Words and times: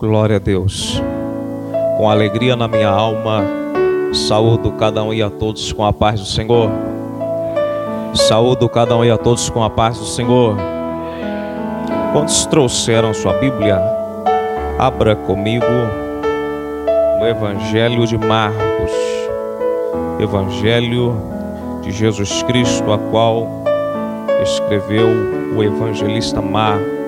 Glória 0.00 0.36
a 0.36 0.38
Deus. 0.38 0.98
Com 1.98 2.08
alegria 2.08 2.56
na 2.56 2.66
minha 2.66 2.88
alma, 2.88 3.44
saúdo 4.14 4.72
cada 4.72 5.02
um 5.02 5.12
e 5.12 5.22
a 5.22 5.28
todos 5.28 5.74
com 5.74 5.84
a 5.84 5.92
paz 5.92 6.18
do 6.18 6.24
Senhor. 6.24 6.70
Saúdo 8.14 8.66
cada 8.66 8.96
um 8.96 9.04
e 9.04 9.10
a 9.10 9.18
todos 9.18 9.50
com 9.50 9.62
a 9.62 9.68
paz 9.68 9.98
do 9.98 10.06
Senhor. 10.06 10.56
Quantos 12.14 12.46
trouxeram 12.46 13.12
sua 13.12 13.34
Bíblia? 13.34 13.78
Abra 14.78 15.14
comigo 15.14 15.66
no 17.18 17.28
Evangelho 17.28 18.06
de 18.06 18.16
Marcos. 18.16 18.92
Evangelho 20.18 21.14
de 21.82 21.92
Jesus 21.92 22.42
Cristo, 22.44 22.90
a 22.90 22.96
qual 22.96 23.46
escreveu 24.42 25.08
o 25.54 25.62
evangelista 25.62 26.40
Marcos. 26.40 26.99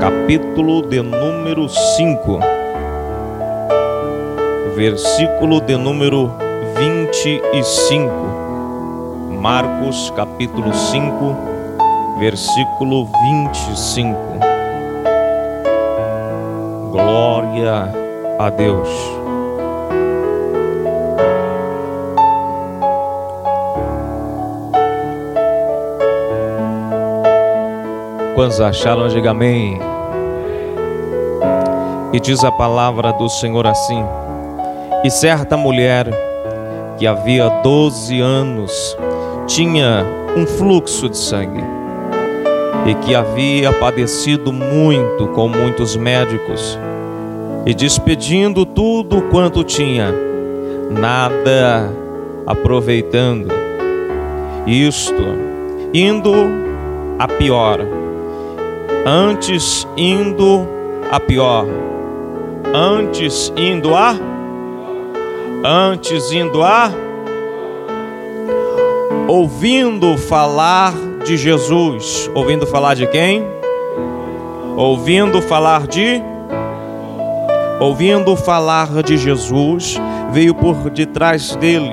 Capítulo 0.00 0.82
de 0.82 1.02
número 1.02 1.68
5, 1.68 2.38
versículo 4.76 5.60
de 5.60 5.76
número 5.76 6.32
25. 6.76 8.08
Marcos, 9.40 10.12
capítulo 10.14 10.72
5, 10.72 11.36
versículo 12.20 13.06
25. 13.06 14.16
Glória 16.92 17.92
a 18.38 18.50
Deus. 18.50 18.88
Quantos 28.38 28.60
acharam, 28.60 29.08
diga 29.08 29.32
amém. 29.32 29.80
E 32.12 32.20
diz 32.20 32.44
a 32.44 32.52
palavra 32.52 33.12
do 33.12 33.28
Senhor 33.28 33.66
assim: 33.66 34.00
E 35.02 35.10
certa 35.10 35.56
mulher 35.56 36.06
que 36.96 37.04
havia 37.04 37.48
12 37.48 38.20
anos 38.20 38.96
tinha 39.48 40.06
um 40.36 40.46
fluxo 40.46 41.08
de 41.08 41.16
sangue 41.16 41.64
e 42.86 42.94
que 43.04 43.12
havia 43.12 43.72
padecido 43.72 44.52
muito 44.52 45.26
com 45.34 45.48
muitos 45.48 45.96
médicos 45.96 46.78
e 47.66 47.74
despedindo 47.74 48.64
tudo 48.64 49.20
quanto 49.32 49.64
tinha, 49.64 50.14
nada 50.92 51.92
aproveitando, 52.46 53.48
isto 54.64 55.24
indo 55.92 56.32
a 57.18 57.26
pior 57.26 57.98
antes 59.06 59.86
indo 59.96 60.66
a 61.10 61.18
pior, 61.18 61.66
antes 62.74 63.52
indo 63.56 63.94
a, 63.94 64.14
antes 65.64 66.32
indo 66.32 66.62
a, 66.62 66.90
ouvindo 69.26 70.16
falar 70.16 70.92
de 71.24 71.36
Jesus, 71.36 72.30
ouvindo 72.34 72.66
falar 72.66 72.94
de 72.94 73.06
quem? 73.06 73.44
Ouvindo 74.76 75.42
falar 75.42 75.86
de, 75.86 76.22
ouvindo 77.80 78.36
falar 78.36 79.02
de 79.02 79.16
Jesus, 79.16 80.00
veio 80.30 80.54
por 80.54 80.90
detrás 80.90 81.56
dele, 81.56 81.92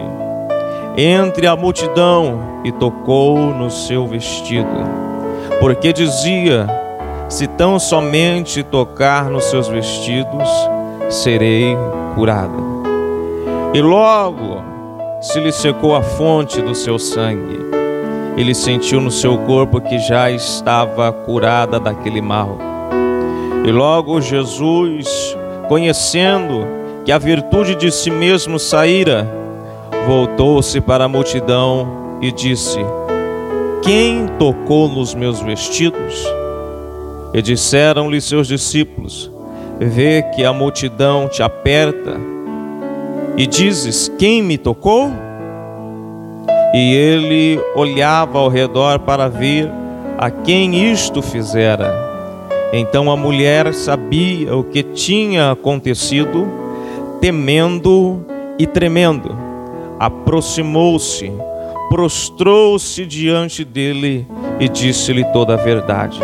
entre 0.98 1.48
a 1.48 1.56
multidão 1.56 2.62
e 2.64 2.72
tocou 2.72 3.38
no 3.38 3.70
seu 3.70 4.06
vestido, 4.06 4.68
porque 5.60 5.92
dizia: 5.92 6.85
se 7.36 7.48
tão 7.48 7.78
somente 7.78 8.64
tocar 8.64 9.30
nos 9.30 9.44
seus 9.46 9.68
vestidos, 9.68 10.48
serei 11.10 11.76
curada. 12.16 12.64
E 13.74 13.82
logo 13.82 14.64
se 15.20 15.42
lhe 15.42 15.52
secou 15.52 15.98
a 15.98 16.02
fonte 16.02 16.62
do 16.62 16.74
seu 16.74 16.98
sangue. 16.98 17.60
Ele 18.38 18.56
sentiu 18.56 19.02
no 19.02 19.12
seu 19.12 19.38
corpo 19.40 19.82
que 19.82 20.00
já 20.00 20.32
estava 20.32 21.12
curada 21.12 21.78
daquele 21.78 22.22
mal. 22.22 22.58
E 23.66 23.72
logo 23.72 24.22
Jesus, 24.22 25.38
conhecendo 25.68 26.66
que 27.04 27.12
a 27.12 27.18
virtude 27.18 27.76
de 27.76 27.92
si 27.92 28.10
mesmo 28.10 28.58
saíra, 28.58 29.30
voltou-se 30.08 30.80
para 30.80 31.04
a 31.04 31.10
multidão 31.10 32.18
e 32.22 32.32
disse: 32.32 32.80
Quem 33.82 34.26
tocou 34.40 34.88
nos 34.88 35.14
meus 35.14 35.42
vestidos? 35.42 36.26
E 37.36 37.42
disseram-lhe 37.42 38.22
seus 38.22 38.48
discípulos: 38.48 39.30
Vê 39.78 40.24
que 40.34 40.46
a 40.46 40.54
multidão 40.54 41.28
te 41.28 41.44
aperta 41.44 42.16
e 43.36 43.46
dizes: 43.46 44.10
Quem 44.18 44.42
me 44.42 44.58
tocou? 44.58 45.12
E 46.74 46.94
ele 46.94 47.60
olhava 47.76 48.40
ao 48.40 48.48
redor 48.48 49.00
para 49.00 49.28
ver 49.28 49.70
a 50.18 50.32
quem 50.32 50.90
isto 50.90 51.22
fizera. 51.22 51.94
Então 52.72 53.12
a 53.12 53.18
mulher 53.18 53.74
sabia 53.74 54.56
o 54.56 54.64
que 54.64 54.82
tinha 54.82 55.52
acontecido, 55.52 56.48
temendo 57.20 58.26
e 58.58 58.66
tremendo, 58.66 59.38
aproximou-se, 60.00 61.30
prostrou-se 61.90 63.06
diante 63.06 63.66
dele 63.66 64.26
e 64.58 64.70
disse-lhe 64.70 65.26
toda 65.34 65.56
a 65.56 65.58
verdade. 65.58 66.20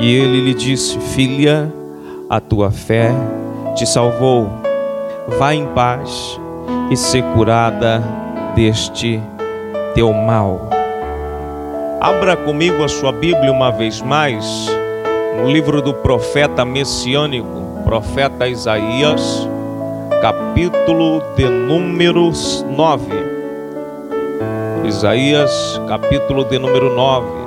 E 0.00 0.14
ele 0.14 0.40
lhe 0.40 0.54
disse: 0.54 0.98
Filha, 0.98 1.72
a 2.28 2.40
tua 2.40 2.70
fé 2.70 3.10
te 3.74 3.86
salvou. 3.86 4.50
Vá 5.38 5.54
em 5.54 5.66
paz 5.68 6.40
e 6.90 6.96
ser 6.96 7.22
curada 7.34 8.02
deste 8.54 9.20
teu 9.94 10.12
mal. 10.12 10.68
Abra 12.00 12.36
comigo 12.36 12.82
a 12.82 12.88
sua 12.88 13.12
Bíblia 13.12 13.52
uma 13.52 13.70
vez 13.70 14.02
mais, 14.02 14.66
no 15.36 15.48
livro 15.48 15.80
do 15.80 15.94
profeta 15.94 16.64
messiânico, 16.64 17.82
profeta 17.84 18.48
Isaías, 18.48 19.48
capítulo 20.20 21.22
de 21.36 21.44
números 21.44 22.66
9. 22.68 23.04
Isaías, 24.84 25.80
capítulo 25.88 26.44
de 26.44 26.58
número 26.58 26.94
9. 26.94 27.41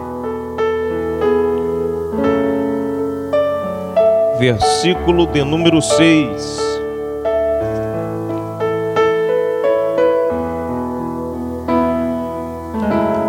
Versículo 4.38 5.26
de 5.28 5.44
número 5.44 5.82
6. 5.82 6.66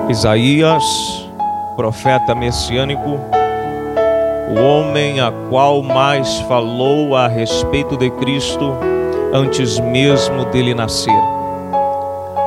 Isaías, 0.09 0.83
profeta 1.77 2.35
messiânico, 2.35 3.21
o 4.49 4.61
homem 4.61 5.21
a 5.21 5.33
qual 5.49 5.83
mais 5.83 6.39
falou 6.41 7.15
a 7.15 7.29
respeito 7.29 7.97
de 7.97 8.11
Cristo 8.11 8.77
antes 9.33 9.79
mesmo 9.79 10.45
dele 10.47 10.75
nascer. 10.75 11.13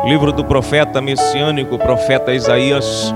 Livro 0.06 0.32
do 0.32 0.44
profeta 0.44 1.02
messiânico, 1.02 1.78
profeta 1.78 2.34
Isaías, 2.34 3.14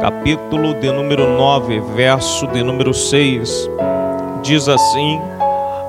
capítulo 0.00 0.74
de 0.74 0.90
número 0.90 1.28
9, 1.28 1.80
verso 1.94 2.46
de 2.48 2.62
número 2.62 2.92
6 2.92 3.70
diz 4.42 4.68
assim 4.68 5.20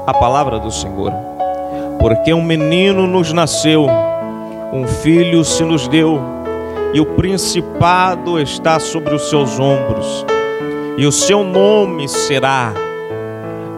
a 0.06 0.14
palavra 0.14 0.59
do 0.59 0.72
Senhor: 0.72 1.12
Porque 2.00 2.34
um 2.34 2.41
menino 2.41 3.08
nos 3.08 3.34
nasceu, 3.34 3.88
um 4.72 4.88
filho 4.88 5.44
se 5.44 5.64
nos 5.64 5.88
deu, 5.88 6.22
e 6.94 7.02
o 7.02 7.05
principado 7.05 8.40
está 8.40 8.79
sobre 8.79 9.16
os 9.16 9.29
seus 9.29 9.59
ombros, 9.59 10.26
e 10.97 11.05
o 11.05 11.11
seu 11.11 11.44
nome 11.44 12.08
será 12.08 12.73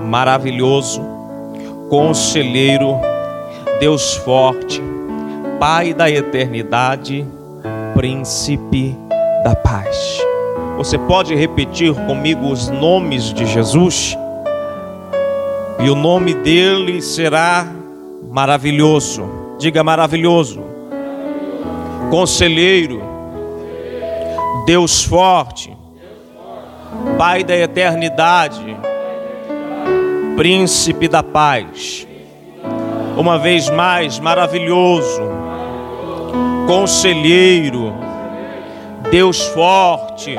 maravilhoso, 0.04 1.02
conselheiro, 1.90 2.96
Deus 3.80 4.16
forte, 4.18 4.82
Pai 5.58 5.94
da 5.94 6.12
eternidade, 6.12 7.26
príncipe 7.96 8.96
da 9.42 9.56
paz. 9.56 10.22
Você 10.78 10.98
pode 10.98 11.34
repetir 11.34 11.94
comigo 11.94 12.50
os 12.52 12.68
nomes 12.68 13.34
de 13.34 13.46
Jesus? 13.46 14.18
E 15.80 15.90
o 15.90 15.96
nome 15.96 16.34
dele 16.34 17.02
será 17.02 17.68
maravilhoso. 18.30 19.56
Diga 19.58 19.84
maravilhoso. 19.84 20.64
Conselheiro, 22.10 23.02
Deus 24.66 25.04
forte, 25.04 25.76
Pai 27.18 27.44
da 27.44 27.56
eternidade, 27.56 28.78
Príncipe 30.36 31.08
da 31.08 31.24
paz. 31.24 32.08
Uma 33.18 33.40
vez 33.40 33.70
mais, 33.70 34.20
maravilhoso, 34.20 35.22
Conselheiro, 36.68 37.94
Deus 39.10 39.42
forte, 39.48 40.36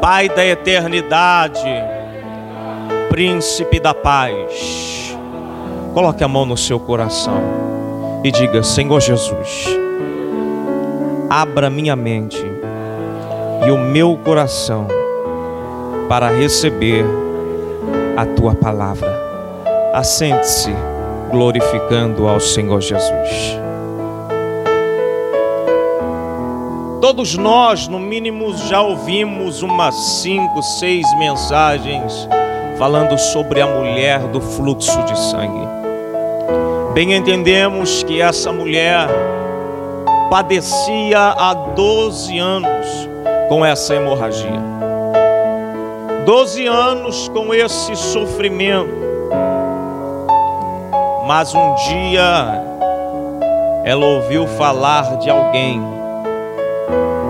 Pai 0.00 0.28
da 0.28 0.44
eternidade, 0.44 1.68
Príncipe 3.12 3.78
da 3.78 3.92
paz. 3.92 5.14
Coloque 5.92 6.24
a 6.24 6.28
mão 6.28 6.46
no 6.46 6.56
seu 6.56 6.80
coração 6.80 7.42
e 8.24 8.30
diga: 8.30 8.62
Senhor 8.62 9.02
Jesus, 9.02 9.66
abra 11.28 11.68
minha 11.68 11.94
mente 11.94 12.42
e 13.66 13.70
o 13.70 13.76
meu 13.76 14.16
coração 14.16 14.86
para 16.08 16.30
receber 16.30 17.04
a 18.16 18.24
tua 18.24 18.54
palavra. 18.54 19.12
Assente-se 19.92 20.74
glorificando 21.30 22.26
ao 22.26 22.40
Senhor 22.40 22.80
Jesus. 22.80 23.58
Todos 26.98 27.36
nós, 27.36 27.86
no 27.88 27.98
mínimo, 27.98 28.56
já 28.56 28.80
ouvimos 28.80 29.62
umas 29.62 29.94
cinco, 30.22 30.62
seis 30.62 31.06
mensagens 31.18 32.26
falando 32.82 33.16
sobre 33.16 33.60
a 33.60 33.66
mulher 33.68 34.18
do 34.32 34.40
fluxo 34.40 35.00
de 35.04 35.16
sangue. 35.16 35.68
Bem 36.92 37.14
entendemos 37.14 38.02
que 38.02 38.20
essa 38.20 38.50
mulher 38.50 39.06
padecia 40.28 41.16
há 41.16 41.54
12 41.54 42.36
anos 42.40 43.08
com 43.48 43.64
essa 43.64 43.94
hemorragia. 43.94 44.60
12 46.26 46.66
anos 46.66 47.28
com 47.28 47.54
esse 47.54 47.94
sofrimento. 47.94 48.90
Mas 51.24 51.54
um 51.54 51.74
dia 51.86 52.64
ela 53.84 54.06
ouviu 54.06 54.44
falar 54.48 55.18
de 55.18 55.30
alguém. 55.30 55.80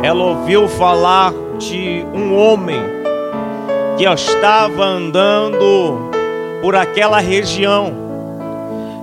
Ela 0.03 0.25
ouviu 0.25 0.67
falar 0.67 1.31
de 1.59 2.07
um 2.15 2.39
homem 2.39 3.02
que 3.97 4.05
estava 4.05 4.85
andando 4.85 6.11
por 6.61 6.75
aquela 6.75 7.19
região 7.19 7.93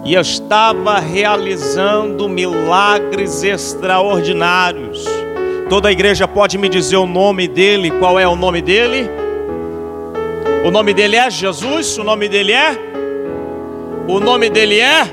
e 0.04 0.16
estava 0.16 1.00
realizando 1.00 2.28
milagres 2.28 3.44
extraordinários. 3.44 5.06
Toda 5.70 5.90
a 5.90 5.92
igreja 5.92 6.28
pode 6.28 6.58
me 6.58 6.68
dizer 6.68 6.98
o 6.98 7.06
nome 7.06 7.48
dele? 7.48 7.92
Qual 7.92 8.18
é 8.18 8.28
o 8.28 8.36
nome 8.36 8.62
dele? 8.62 9.10
O 10.66 10.72
nome 10.72 10.94
dele 10.94 11.16
é 11.16 11.30
Jesus? 11.30 11.98
O 11.98 12.04
nome 12.04 12.28
dele 12.28 12.54
é? 12.54 12.76
O 14.08 14.20
nome 14.20 14.50
dele 14.50 14.80
é? 14.80 15.08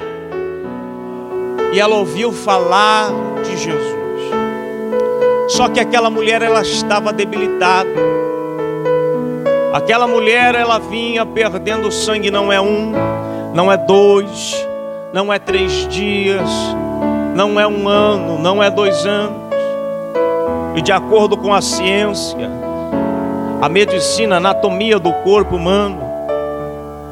E 1.73 1.79
ela 1.79 1.97
ouviu 1.97 2.33
falar 2.33 3.11
de 3.45 3.57
Jesus. 3.57 3.97
Só 5.49 5.69
que 5.69 5.79
aquela 5.79 6.09
mulher 6.09 6.43
ela 6.43 6.63
estava 6.63 7.13
debilitada. 7.13 8.16
Aquela 9.77 10.07
mulher 10.07 10.55
ela 10.55 10.79
vinha 10.79 11.27
perdendo 11.27 11.93
sangue, 11.93 12.31
não 12.31 12.51
é 12.51 12.59
um, 12.59 12.95
não 13.53 13.71
é 13.71 13.77
dois, 13.77 14.67
não 15.13 15.31
é 15.31 15.39
três 15.39 15.87
dias, 15.89 16.49
não 17.35 17.61
é 17.61 17.67
um 17.67 17.87
ano, 17.87 18.39
não 18.39 18.63
é 18.63 18.71
dois 18.71 19.05
anos. 19.05 19.37
E 20.75 20.81
de 20.81 20.91
acordo 20.93 21.37
com 21.37 21.53
a 21.53 21.61
ciência, 21.61 22.51
a 23.61 23.69
medicina, 23.69 24.37
a 24.37 24.39
anatomia 24.39 24.99
do 24.99 25.13
corpo 25.13 25.57
humano, 25.57 26.01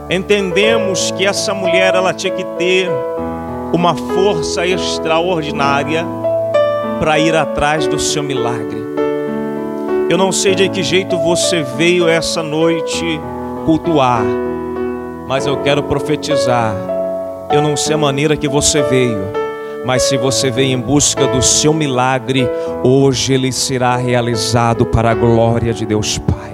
entendemos 0.08 1.10
que 1.10 1.26
essa 1.26 1.52
mulher 1.52 1.94
ela 1.94 2.14
tinha 2.14 2.32
que 2.32 2.44
ter 2.56 2.88
uma 3.74 3.94
força 3.94 4.66
extraordinária 4.66 6.02
para 6.98 7.18
ir 7.18 7.36
atrás 7.36 7.86
do 7.86 7.98
seu 7.98 8.22
milagre. 8.22 8.83
Eu 10.10 10.18
não 10.18 10.30
sei 10.30 10.54
de 10.54 10.68
que 10.68 10.82
jeito 10.82 11.18
você 11.18 11.62
veio 11.62 12.08
essa 12.08 12.42
noite 12.42 13.20
cultuar, 13.64 14.22
mas 15.26 15.46
eu 15.46 15.56
quero 15.62 15.82
profetizar 15.82 16.94
eu 17.54 17.62
não 17.62 17.76
sei 17.76 17.94
a 17.94 17.98
maneira 17.98 18.36
que 18.36 18.48
você 18.48 18.82
veio, 18.82 19.30
mas 19.84 20.02
se 20.02 20.16
você 20.16 20.50
veio 20.50 20.72
em 20.72 20.80
busca 20.80 21.24
do 21.28 21.40
seu 21.40 21.72
milagre, 21.72 22.48
hoje 22.82 23.32
ele 23.32 23.52
será 23.52 23.94
realizado 23.96 24.84
para 24.84 25.12
a 25.12 25.14
glória 25.14 25.72
de 25.72 25.86
Deus 25.86 26.18
Pai. 26.18 26.52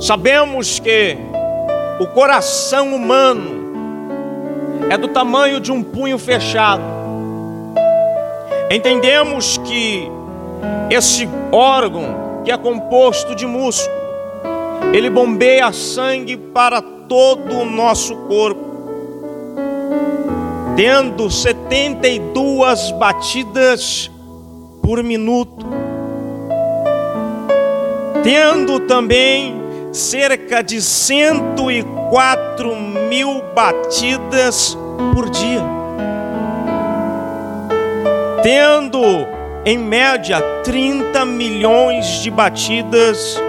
Sabemos 0.00 0.78
que 0.78 1.16
o 1.98 2.06
coração 2.06 2.94
humano 2.94 3.72
é 4.88 4.96
do 4.96 5.08
tamanho 5.08 5.58
de 5.58 5.72
um 5.72 5.82
punho 5.82 6.16
fechado. 6.16 6.82
Entendemos 8.70 9.58
que 9.58 10.10
esse 10.90 11.28
órgão, 11.52 12.42
que 12.44 12.50
é 12.50 12.56
composto 12.56 13.34
de 13.34 13.46
músculo, 13.46 13.94
ele 14.92 15.10
bombeia 15.10 15.72
sangue 15.72 16.36
para 16.36 16.80
todo 16.80 17.58
o 17.58 17.64
nosso 17.64 18.14
corpo, 18.28 18.64
tendo 20.76 21.30
72 21.30 22.90
batidas 22.92 24.10
por 24.82 25.02
minuto, 25.02 25.66
tendo 28.22 28.80
também 28.80 29.54
cerca 29.92 30.62
de 30.62 30.80
104 30.80 32.76
mil 33.08 33.42
batidas 33.54 34.76
por 35.12 35.28
dia, 35.30 35.62
tendo 38.44 39.00
em 39.64 39.78
média 39.78 40.38
30 40.62 41.24
milhões 41.24 42.20
de 42.22 42.30
batidas 42.30 43.40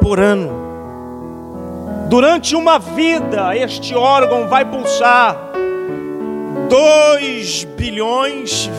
por 0.00 0.18
ano. 0.18 0.64
Durante 2.08 2.56
uma 2.56 2.78
vida, 2.78 3.54
este 3.54 3.94
órgão 3.94 4.48
vai 4.48 4.64
pulsar 4.64 5.36
2 6.70 7.64
bilhões, 7.76 8.70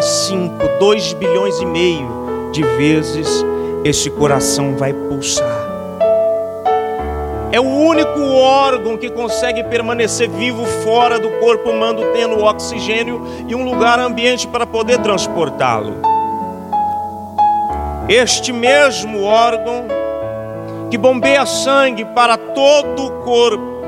5, 0.00 0.54
2 0.78 1.12
bilhões 1.14 1.58
e 1.60 1.66
meio 1.66 2.50
de 2.52 2.62
vezes 2.62 3.44
este 3.84 4.08
coração 4.08 4.76
vai 4.76 4.92
pulsar. 4.92 5.59
É 7.52 7.58
o 7.58 7.64
único 7.64 8.20
órgão 8.36 8.96
que 8.96 9.10
consegue 9.10 9.64
permanecer 9.64 10.30
vivo 10.30 10.64
fora 10.84 11.18
do 11.18 11.28
corpo 11.40 11.70
humano, 11.70 12.00
tendo 12.12 12.44
oxigênio 12.44 13.26
e 13.48 13.54
um 13.56 13.64
lugar 13.64 13.98
ambiente 13.98 14.46
para 14.46 14.64
poder 14.64 14.98
transportá-lo. 14.98 15.94
Este 18.08 18.52
mesmo 18.52 19.24
órgão 19.24 19.86
que 20.90 20.96
bombeia 20.96 21.44
sangue 21.44 22.04
para 22.04 22.36
todo 22.36 23.06
o 23.06 23.10
corpo. 23.22 23.80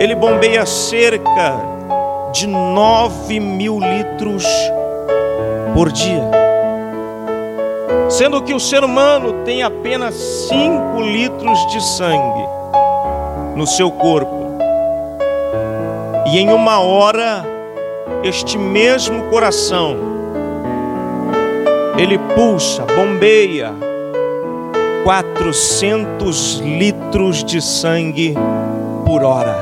Ele 0.00 0.16
bombeia 0.16 0.66
cerca 0.66 1.54
de 2.32 2.48
9 2.48 3.38
mil 3.38 3.78
litros 3.78 4.44
por 5.72 5.92
dia. 5.92 6.43
Sendo 8.08 8.42
que 8.42 8.54
o 8.54 8.60
ser 8.60 8.84
humano 8.84 9.44
tem 9.44 9.62
apenas 9.62 10.14
5 10.14 11.00
litros 11.00 11.66
de 11.66 11.82
sangue 11.82 12.46
no 13.56 13.66
seu 13.66 13.90
corpo. 13.90 14.44
E 16.26 16.38
em 16.38 16.50
uma 16.50 16.80
hora, 16.80 17.44
este 18.22 18.56
mesmo 18.58 19.24
coração, 19.30 19.96
ele 21.96 22.18
pulsa, 22.34 22.84
bombeia 22.84 23.72
400 25.04 26.60
litros 26.60 27.44
de 27.44 27.60
sangue 27.60 28.34
por 29.04 29.22
hora. 29.22 29.54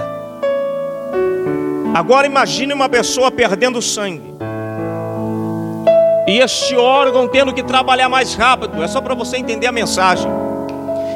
Agora 1.94 2.26
imagine 2.26 2.72
uma 2.72 2.88
pessoa 2.88 3.30
perdendo 3.30 3.82
sangue. 3.82 4.32
E 6.26 6.38
este 6.38 6.76
órgão 6.76 7.26
tendo 7.26 7.52
que 7.52 7.62
trabalhar 7.62 8.08
mais 8.08 8.34
rápido. 8.34 8.82
É 8.82 8.88
só 8.88 9.00
para 9.00 9.14
você 9.14 9.36
entender 9.36 9.66
a 9.66 9.72
mensagem. 9.72 10.30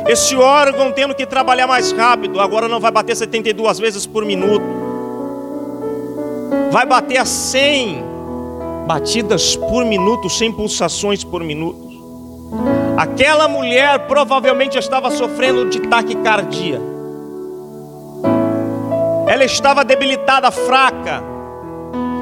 Esse 0.08 0.36
órgão 0.36 0.92
tendo 0.92 1.14
que 1.14 1.26
trabalhar 1.26 1.66
mais 1.66 1.92
rápido. 1.92 2.40
Agora 2.40 2.68
não 2.68 2.80
vai 2.80 2.90
bater 2.90 3.16
72 3.16 3.78
vezes 3.78 4.06
por 4.06 4.24
minuto. 4.24 4.64
Vai 6.70 6.86
bater 6.86 7.18
a 7.18 7.24
100 7.24 8.04
batidas 8.86 9.56
por 9.56 9.84
minuto, 9.84 10.28
100 10.28 10.52
pulsações 10.52 11.24
por 11.24 11.42
minuto. 11.42 11.86
Aquela 12.96 13.48
mulher 13.48 14.06
provavelmente 14.06 14.78
estava 14.78 15.10
sofrendo 15.10 15.68
de 15.68 15.80
taquicardia. 15.80 16.80
Ela 19.26 19.44
estava 19.44 19.84
debilitada, 19.84 20.50
fraca. 20.50 21.22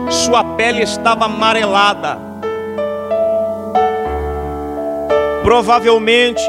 Sua 0.09 0.43
pele 0.43 0.83
estava 0.83 1.27
amarelada. 1.27 2.34
Provavelmente, 5.45 6.43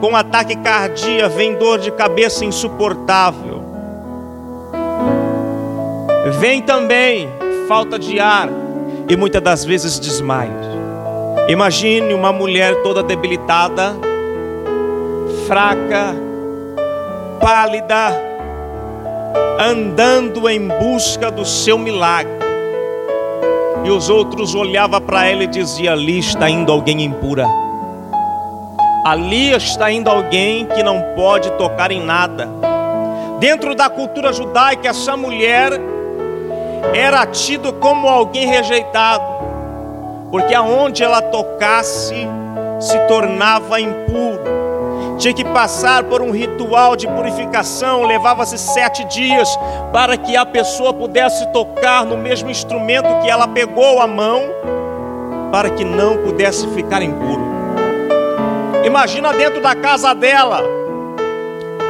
com 0.00 0.14
ataque 0.14 0.54
cardíaco, 0.54 1.34
vem 1.34 1.56
dor 1.56 1.80
de 1.80 1.90
cabeça 1.90 2.44
insuportável. 2.44 3.64
Vem 6.38 6.62
também 6.62 7.28
falta 7.66 7.98
de 7.98 8.20
ar 8.20 8.48
e 9.08 9.16
muitas 9.16 9.42
das 9.42 9.64
vezes 9.64 9.98
desmaios. 9.98 10.68
Imagine 11.48 12.14
uma 12.14 12.32
mulher 12.32 12.80
toda 12.84 13.02
debilitada, 13.02 13.96
fraca, 15.48 16.14
pálida, 17.40 18.12
andando 19.58 20.48
em 20.48 20.68
busca 20.68 21.28
do 21.28 21.44
seu 21.44 21.76
milagre. 21.76 22.38
E 23.84 23.90
os 23.90 24.08
outros 24.08 24.54
olhavam 24.54 25.00
para 25.00 25.26
ela 25.26 25.42
e 25.42 25.48
diziam: 25.48 25.92
Ali 25.92 26.20
está 26.20 26.48
indo 26.48 26.70
alguém 26.70 27.02
impura. 27.02 27.67
Ali 29.04 29.52
está 29.52 29.90
indo 29.90 30.10
alguém 30.10 30.66
que 30.66 30.82
não 30.82 31.00
pode 31.14 31.50
tocar 31.52 31.90
em 31.90 32.04
nada. 32.04 32.48
Dentro 33.38 33.74
da 33.74 33.88
cultura 33.88 34.32
judaica, 34.32 34.88
essa 34.88 35.16
mulher 35.16 35.72
era 36.92 37.26
tido 37.26 37.72
como 37.72 38.08
alguém 38.08 38.46
rejeitado 38.46 39.38
porque 40.30 40.54
aonde 40.54 41.02
ela 41.02 41.22
tocasse 41.22 42.14
se 42.80 42.98
tornava 43.06 43.80
impuro. 43.80 44.58
Tinha 45.18 45.34
que 45.34 45.44
passar 45.44 46.04
por 46.04 46.22
um 46.22 46.30
ritual 46.30 46.94
de 46.94 47.08
purificação, 47.08 48.04
levava-se 48.04 48.56
sete 48.56 49.04
dias 49.04 49.48
para 49.92 50.16
que 50.16 50.36
a 50.36 50.46
pessoa 50.46 50.92
pudesse 50.94 51.44
tocar 51.52 52.04
no 52.04 52.16
mesmo 52.16 52.50
instrumento 52.50 53.20
que 53.20 53.28
ela 53.28 53.48
pegou 53.48 54.00
a 54.00 54.06
mão, 54.06 54.42
para 55.50 55.70
que 55.70 55.84
não 55.84 56.18
pudesse 56.18 56.68
ficar 56.68 57.02
impuro. 57.02 57.57
Imagina 58.84 59.32
dentro 59.32 59.60
da 59.60 59.74
casa 59.74 60.14
dela 60.14 60.62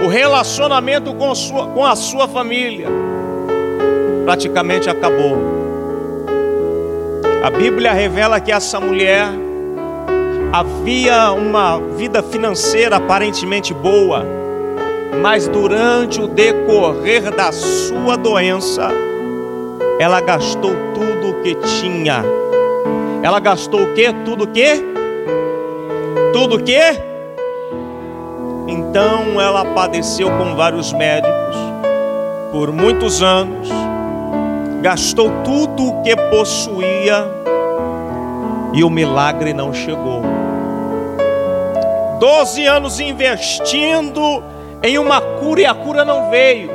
o 0.04 0.08
relacionamento 0.08 1.12
com 1.14 1.30
a 1.30 1.34
sua, 1.34 1.66
com 1.66 1.84
a 1.84 1.96
sua 1.96 2.28
família, 2.28 2.88
praticamente 4.24 4.88
acabou. 4.88 5.36
A 7.42 7.50
Bíblia 7.50 7.92
revela 7.92 8.40
que 8.40 8.52
essa 8.52 8.80
mulher 8.80 9.26
havia 10.52 11.32
uma 11.32 11.78
vida 11.96 12.22
financeira 12.22 12.96
aparentemente 12.96 13.74
boa, 13.74 14.24
mas 15.20 15.46
durante 15.48 16.20
o 16.20 16.26
decorrer 16.26 17.34
da 17.34 17.52
sua 17.52 18.16
doença, 18.16 18.88
ela 19.98 20.20
gastou 20.20 20.72
tudo 20.94 21.30
o 21.30 21.42
que 21.42 21.54
tinha. 21.54 22.24
Ela 23.22 23.40
gastou 23.40 23.82
o 23.82 23.94
que? 23.94 24.12
Tudo 24.24 24.44
o 24.44 24.46
que? 24.46 24.97
Tudo 26.32 26.56
o 26.56 26.62
que? 26.62 26.80
Então 28.66 29.40
ela 29.40 29.64
padeceu 29.74 30.30
com 30.30 30.54
vários 30.54 30.92
médicos 30.92 31.56
por 32.52 32.72
muitos 32.72 33.22
anos 33.22 33.68
gastou 34.80 35.30
tudo 35.44 35.88
o 35.88 36.02
que 36.02 36.14
possuía 36.30 37.26
e 38.72 38.84
o 38.84 38.90
milagre 38.90 39.52
não 39.52 39.72
chegou. 39.72 40.22
Doze 42.20 42.64
anos 42.66 43.00
investindo 43.00 44.42
em 44.82 44.98
uma 44.98 45.20
cura 45.20 45.60
e 45.60 45.66
a 45.66 45.74
cura 45.74 46.04
não 46.04 46.30
veio. 46.30 46.70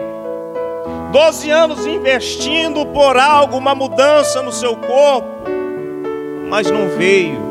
Doze 1.11 1.49
anos 1.49 1.85
investindo 1.85 2.85
por 2.87 3.17
algo, 3.17 3.57
uma 3.57 3.75
mudança 3.75 4.41
no 4.41 4.51
seu 4.51 4.75
corpo, 4.75 5.29
mas 6.49 6.69
não 6.69 6.89
veio. 6.89 7.42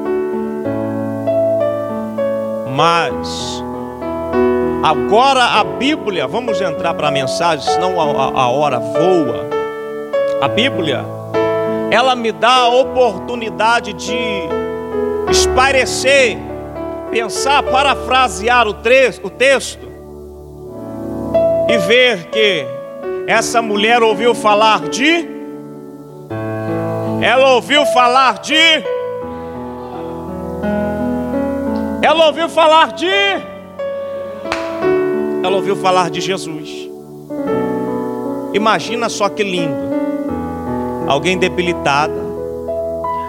Mas 2.75 3.63
agora 4.83 5.45
a 5.61 5.65
Bíblia, 5.65 6.27
vamos 6.27 6.59
entrar 6.61 6.95
para 6.95 7.09
a 7.09 7.11
mensagem, 7.11 7.71
senão 7.71 8.01
a, 8.01 8.41
a 8.41 8.49
hora 8.49 8.79
voa. 8.79 9.51
A 10.41 10.49
Bíblia, 10.49 11.05
ela 11.91 12.17
me 12.17 12.33
dá 12.33 12.55
a 12.55 12.69
oportunidade 12.69 13.93
de 13.93 14.17
espairecer, 15.31 16.39
pensar, 17.11 17.63
parafrasear 17.63 18.67
o, 18.67 18.71
o 18.71 19.31
texto 19.31 19.93
e 21.69 21.77
ver 21.77 22.25
que 22.31 22.67
essa 23.27 23.61
mulher 23.61 24.03
ouviu 24.03 24.35
falar 24.35 24.89
de. 24.89 25.29
Ela 27.21 27.53
ouviu 27.55 27.85
falar 27.87 28.39
de. 28.39 28.83
Ela 32.03 32.27
ouviu 32.27 32.49
falar 32.49 32.93
de. 32.93 33.07
Ela 35.43 35.57
ouviu 35.57 35.77
falar 35.77 36.11
de 36.11 36.21
Jesus. 36.21 36.91
Imagina 38.53 39.09
só 39.09 39.29
que 39.29 39.45
lindo. 39.45 39.93
Alguém 41.07 41.39
debilitada, 41.39 42.21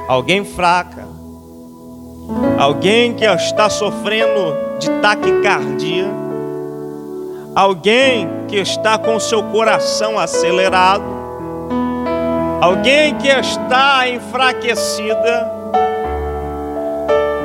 alguém 0.08 0.44
fraca, 0.44 1.08
alguém 2.58 3.14
que 3.14 3.26
está 3.26 3.70
sofrendo 3.70 4.56
de 4.80 4.90
taquicardia, 5.02 6.08
alguém 7.56 8.28
que 8.48 8.58
está 8.58 8.98
com 8.98 9.20
seu 9.20 9.44
coração 9.44 10.18
acelerado, 10.18 11.04
alguém 12.62 13.16
que 13.16 13.28
está 13.28 14.08
enfraquecida, 14.08 15.63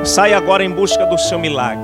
sai 0.09 0.33
agora 0.33 0.63
em 0.63 0.71
busca 0.71 1.05
do 1.05 1.17
seu 1.19 1.37
milagre. 1.37 1.83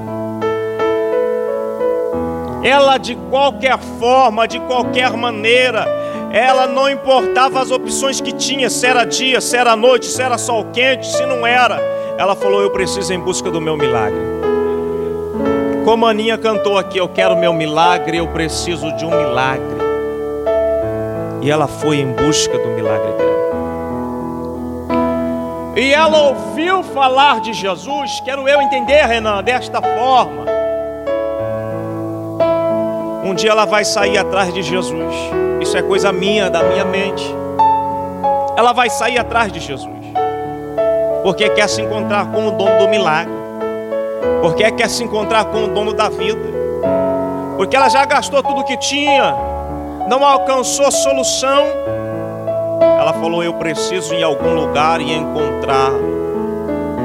Ela 2.63 2.97
de 2.97 3.15
qualquer 3.29 3.77
forma, 3.99 4.47
de 4.47 4.59
qualquer 4.61 5.11
maneira, 5.11 5.85
ela 6.31 6.65
não 6.65 6.89
importava 6.89 7.61
as 7.61 7.69
opções 7.69 8.19
que 8.19 8.31
tinha, 8.31 8.67
se 8.67 8.87
era 8.87 9.05
dia, 9.05 9.39
se 9.39 9.55
era 9.55 9.75
noite, 9.75 10.07
se 10.07 10.21
era 10.21 10.39
sol 10.39 10.65
quente, 10.73 11.05
se 11.05 11.23
não 11.27 11.45
era. 11.45 11.79
Ela 12.17 12.35
falou: 12.35 12.61
Eu 12.61 12.71
preciso 12.71 13.13
em 13.13 13.19
busca 13.19 13.51
do 13.51 13.61
meu 13.61 13.77
milagre. 13.77 14.19
Como 15.85 16.07
a 16.07 16.09
Aninha 16.09 16.35
cantou 16.35 16.79
aqui, 16.79 16.97
eu 16.97 17.07
quero 17.07 17.37
meu 17.37 17.53
milagre, 17.53 18.17
eu 18.17 18.27
preciso 18.29 18.91
de 18.93 19.05
um 19.05 19.11
milagre. 19.11 19.75
E 21.43 21.51
ela 21.51 21.67
foi 21.67 21.97
em 21.97 22.11
busca 22.11 22.57
do 22.57 22.69
milagre 22.69 23.11
dela. 23.13 23.34
E 25.75 25.93
ela 25.93 26.29
ouviu 26.29 26.81
falar 26.83 27.41
de 27.41 27.51
Jesus, 27.51 28.21
quero 28.23 28.47
eu 28.47 28.61
entender, 28.61 29.05
Renan, 29.05 29.43
desta 29.43 29.81
forma. 29.81 30.45
Um 33.25 33.33
dia 33.33 33.51
ela 33.51 33.65
vai 33.65 33.83
sair 33.83 34.17
atrás 34.17 34.53
de 34.53 34.61
Jesus. 34.61 35.13
Isso 35.59 35.75
é 35.75 35.81
coisa 35.81 36.13
minha, 36.13 36.49
da 36.49 36.63
minha 36.63 36.85
mente. 36.85 37.25
Ela 38.55 38.71
vai 38.71 38.89
sair 38.89 39.17
atrás 39.17 39.51
de 39.51 39.59
Jesus. 39.59 39.91
Porque 41.23 41.49
quer 41.49 41.67
se 41.67 41.81
encontrar 41.81 42.27
com 42.27 42.47
o 42.47 42.51
dono 42.51 42.77
do 42.77 42.87
milagre. 42.87 43.33
Porque 44.41 44.71
quer 44.71 44.89
se 44.89 45.03
encontrar 45.03 45.45
com 45.45 45.65
o 45.65 45.67
dono 45.67 45.91
da 45.91 46.07
vida. 46.07 46.39
Porque 47.57 47.75
ela 47.75 47.89
já 47.89 48.05
gastou 48.05 48.41
tudo 48.41 48.63
que 48.63 48.77
tinha. 48.77 49.35
Não 50.07 50.23
alcançou 50.23 50.89
solução. 50.89 51.65
Ela 53.05 53.13
falou: 53.13 53.43
Eu 53.43 53.53
preciso 53.53 54.15
ir 54.15 54.21
em 54.21 54.23
algum 54.23 54.55
lugar 54.55 54.99
e 54.99 55.13
encontrar 55.13 55.91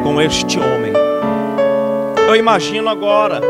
com 0.02 0.18
este 0.18 0.58
homem. 0.58 0.94
Eu 2.26 2.34
imagino 2.34 2.88
agora 2.88 3.42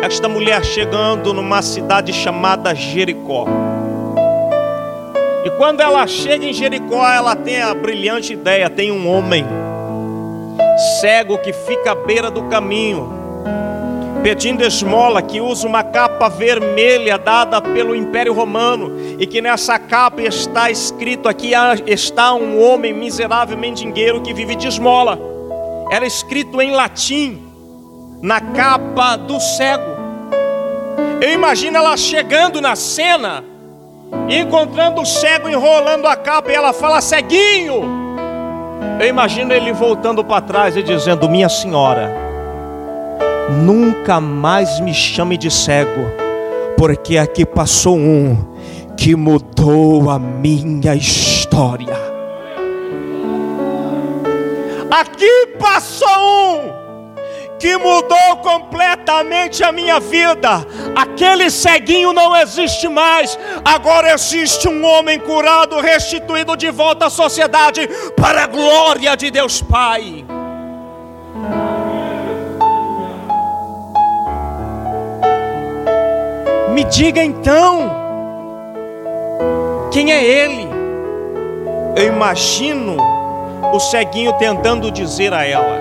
esta 0.00 0.28
mulher 0.28 0.64
chegando 0.64 1.34
numa 1.34 1.60
cidade 1.60 2.12
chamada 2.12 2.72
Jericó. 2.72 3.46
E 5.44 5.50
quando 5.50 5.80
ela 5.80 6.06
chega 6.06 6.44
em 6.44 6.52
Jericó, 6.52 7.04
ela 7.04 7.34
tem 7.34 7.60
a 7.60 7.74
brilhante 7.74 8.32
ideia: 8.32 8.70
tem 8.70 8.92
um 8.92 9.12
homem 9.12 9.44
cego 11.00 11.36
que 11.38 11.52
fica 11.52 11.90
à 11.90 11.94
beira 11.96 12.30
do 12.30 12.44
caminho, 12.44 13.12
pedindo 14.22 14.62
esmola, 14.62 15.20
que 15.20 15.40
usa 15.40 15.66
uma 15.66 15.82
capa 15.82 16.11
vermelha 16.28 17.18
dada 17.18 17.60
pelo 17.60 17.94
Império 17.94 18.32
Romano, 18.32 18.92
e 19.18 19.26
que 19.26 19.40
nessa 19.40 19.78
capa 19.78 20.22
está 20.22 20.70
escrito 20.70 21.28
aqui: 21.28 21.54
ah, 21.54 21.74
está 21.86 22.34
um 22.34 22.62
homem 22.62 22.92
miserável 22.92 23.56
mendigeiro 23.56 24.20
que 24.20 24.32
vive 24.32 24.54
de 24.54 24.68
esmola. 24.68 25.18
Era 25.90 26.06
escrito 26.06 26.60
em 26.60 26.72
latim 26.72 27.42
na 28.22 28.40
capa 28.40 29.16
do 29.16 29.38
cego. 29.40 29.92
Eu 31.20 31.32
imagino 31.32 31.76
ela 31.76 31.96
chegando 31.96 32.60
na 32.60 32.74
cena 32.74 33.44
encontrando 34.28 35.00
o 35.00 35.06
cego 35.06 35.48
enrolando 35.48 36.06
a 36.06 36.16
capa 36.16 36.50
e 36.50 36.54
ela 36.54 36.72
fala: 36.72 37.00
ceguinho. 37.00 38.02
Eu 39.00 39.06
imagino 39.08 39.52
ele 39.52 39.72
voltando 39.72 40.22
para 40.24 40.40
trás 40.40 40.76
e 40.76 40.82
dizendo: 40.82 41.28
Minha 41.28 41.48
senhora, 41.48 42.31
nunca 43.52 44.20
mais 44.20 44.80
me 44.80 44.94
chame 44.94 45.36
de 45.36 45.50
cego, 45.50 46.10
porque 46.76 47.16
aqui 47.16 47.44
passou 47.44 47.96
um 47.96 48.36
que 48.96 49.14
mudou 49.14 50.10
a 50.10 50.18
minha 50.18 50.94
história. 50.94 52.12
Aqui 54.90 55.46
passou 55.58 56.08
um 56.08 56.82
que 57.58 57.76
mudou 57.76 58.36
completamente 58.42 59.62
a 59.62 59.70
minha 59.70 60.00
vida. 60.00 60.66
Aquele 60.96 61.48
ceguinho 61.48 62.12
não 62.12 62.36
existe 62.36 62.88
mais. 62.88 63.38
Agora 63.64 64.12
existe 64.12 64.68
um 64.68 64.84
homem 64.84 65.20
curado, 65.20 65.80
restituído 65.80 66.56
de 66.56 66.70
volta 66.72 67.06
à 67.06 67.10
sociedade, 67.10 67.88
para 68.16 68.42
a 68.42 68.46
glória 68.48 69.16
de 69.16 69.30
Deus 69.30 69.62
Pai. 69.62 70.24
Me 76.82 76.88
diga 76.88 77.22
então, 77.22 77.88
quem 79.92 80.10
é 80.10 80.24
ele? 80.24 80.68
Eu 81.94 82.08
imagino 82.08 82.96
o 83.72 83.78
ceguinho 83.78 84.32
tentando 84.32 84.90
dizer 84.90 85.32
a 85.32 85.44
ela: 85.46 85.80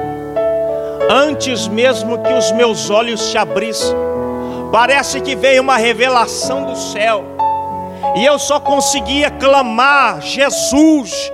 Antes 1.10 1.68
mesmo 1.68 2.20
que 2.20 2.32
os 2.32 2.52
meus 2.52 2.92
olhos 2.92 3.20
se 3.20 3.36
abrissem, 3.36 3.98
parece 4.72 5.22
que 5.22 5.36
veio 5.36 5.64
uma 5.64 5.76
revelação 5.76 6.66
do 6.66 6.76
céu, 6.76 7.24
e 8.16 8.24
eu 8.24 8.38
só 8.38 8.60
conseguia 8.60 9.32
clamar: 9.32 10.22
Jesus, 10.22 11.32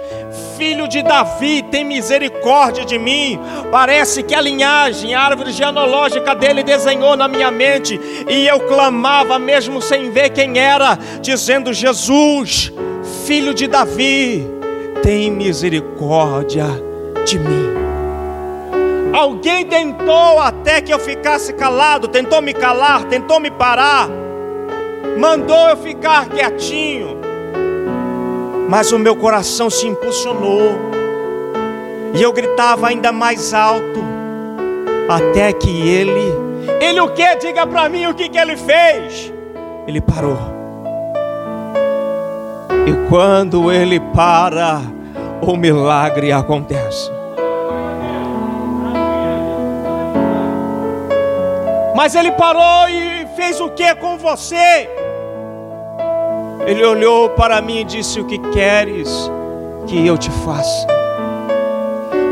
filho 0.58 0.88
de 0.88 1.04
Davi, 1.04 1.62
tem 1.62 1.86
misericórdia 1.86 2.84
de 2.84 2.98
mim. 2.98 3.40
Parece 3.72 4.24
que 4.24 4.34
a 4.34 4.42
linhagem, 4.42 5.14
a 5.14 5.22
árvore 5.22 5.52
genealógica 5.52 6.34
dele 6.36 6.64
desenhou 6.64 7.16
na 7.16 7.28
minha 7.28 7.52
mente, 7.52 8.00
e 8.28 8.48
eu 8.48 8.60
clamava 8.62 9.38
mesmo 9.38 9.82
sem 9.82 10.10
ver 10.10 10.32
quem 10.32 10.58
era, 10.58 10.98
dizendo: 11.22 11.72
Jesus, 11.72 12.74
filho 13.26 13.54
de 13.54 13.68
Davi, 13.68 14.46
tem 15.04 15.32
misericórdia 15.32 16.66
de 17.26 17.38
mim. 17.40 17.78
Alguém 19.14 19.66
tentou 19.66 20.40
até 20.40 20.82
que 20.82 20.94
eu 20.94 21.00
ficasse 21.00 21.54
calado, 21.54 22.08
tentou 22.08 22.42
me 22.42 22.54
calar, 22.54 23.06
tentou 23.06 23.40
me 23.40 23.50
parar, 23.50 24.10
mandou 25.18 25.70
eu 25.70 25.78
ficar 25.78 26.28
quietinho, 26.28 27.17
mas 28.68 28.92
o 28.92 29.00
meu 29.00 29.16
coração 29.16 29.70
se 29.70 29.88
impulsionou, 29.88 30.78
e 32.14 32.22
eu 32.22 32.34
gritava 32.34 32.88
ainda 32.88 33.12
mais 33.12 33.54
alto, 33.54 34.04
até 35.10 35.54
que 35.54 35.88
ele, 35.88 36.34
ele 36.82 37.00
o 37.00 37.10
que? 37.10 37.36
Diga 37.36 37.66
para 37.66 37.88
mim 37.88 38.08
o 38.08 38.14
que, 38.14 38.28
que 38.28 38.38
ele 38.38 38.58
fez. 38.58 39.34
Ele 39.88 40.02
parou. 40.02 40.38
E 42.86 43.10
quando 43.10 43.72
ele 43.72 44.00
para, 44.00 44.82
o 45.42 45.56
milagre 45.56 46.32
acontece. 46.32 47.12
Mas 51.96 52.16
ele 52.16 52.32
parou 52.32 52.90
e 52.90 53.26
fez 53.36 53.60
o 53.60 53.70
que 53.70 53.96
com 53.96 54.18
você? 54.18 54.90
Ele 56.68 56.86
olhou 56.86 57.30
para 57.30 57.62
mim 57.62 57.80
e 57.80 57.84
disse: 57.86 58.20
O 58.20 58.26
que 58.26 58.38
queres 58.52 59.32
que 59.88 60.06
eu 60.06 60.18
te 60.18 60.30
faça? 60.30 60.86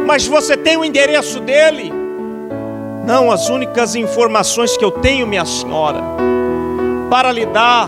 Mas 0.06 0.28
você 0.28 0.58
tem 0.58 0.76
o 0.76 0.84
endereço 0.84 1.40
dele? 1.40 1.92
Não, 3.08 3.32
as 3.32 3.48
únicas 3.50 3.96
informações 3.96 4.76
que 4.76 4.84
eu 4.84 4.92
tenho, 4.92 5.26
minha 5.26 5.46
senhora, 5.46 6.02
para 7.10 7.32
lhe 7.32 7.46
dar, 7.46 7.88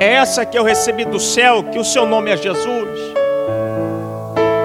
é 0.00 0.14
essa 0.14 0.46
que 0.46 0.56
eu 0.56 0.64
recebi 0.64 1.04
do 1.04 1.20
céu: 1.20 1.64
que 1.64 1.78
o 1.78 1.84
seu 1.84 2.06
nome 2.06 2.30
é 2.30 2.36
Jesus, 2.36 2.98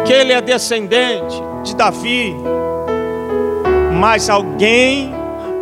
que 0.05 0.13
ele 0.13 0.31
é 0.31 0.39
descendente 0.39 1.35
de 1.63 1.75
Davi, 1.75 2.33
mas 3.99 4.29
alguém 4.29 5.13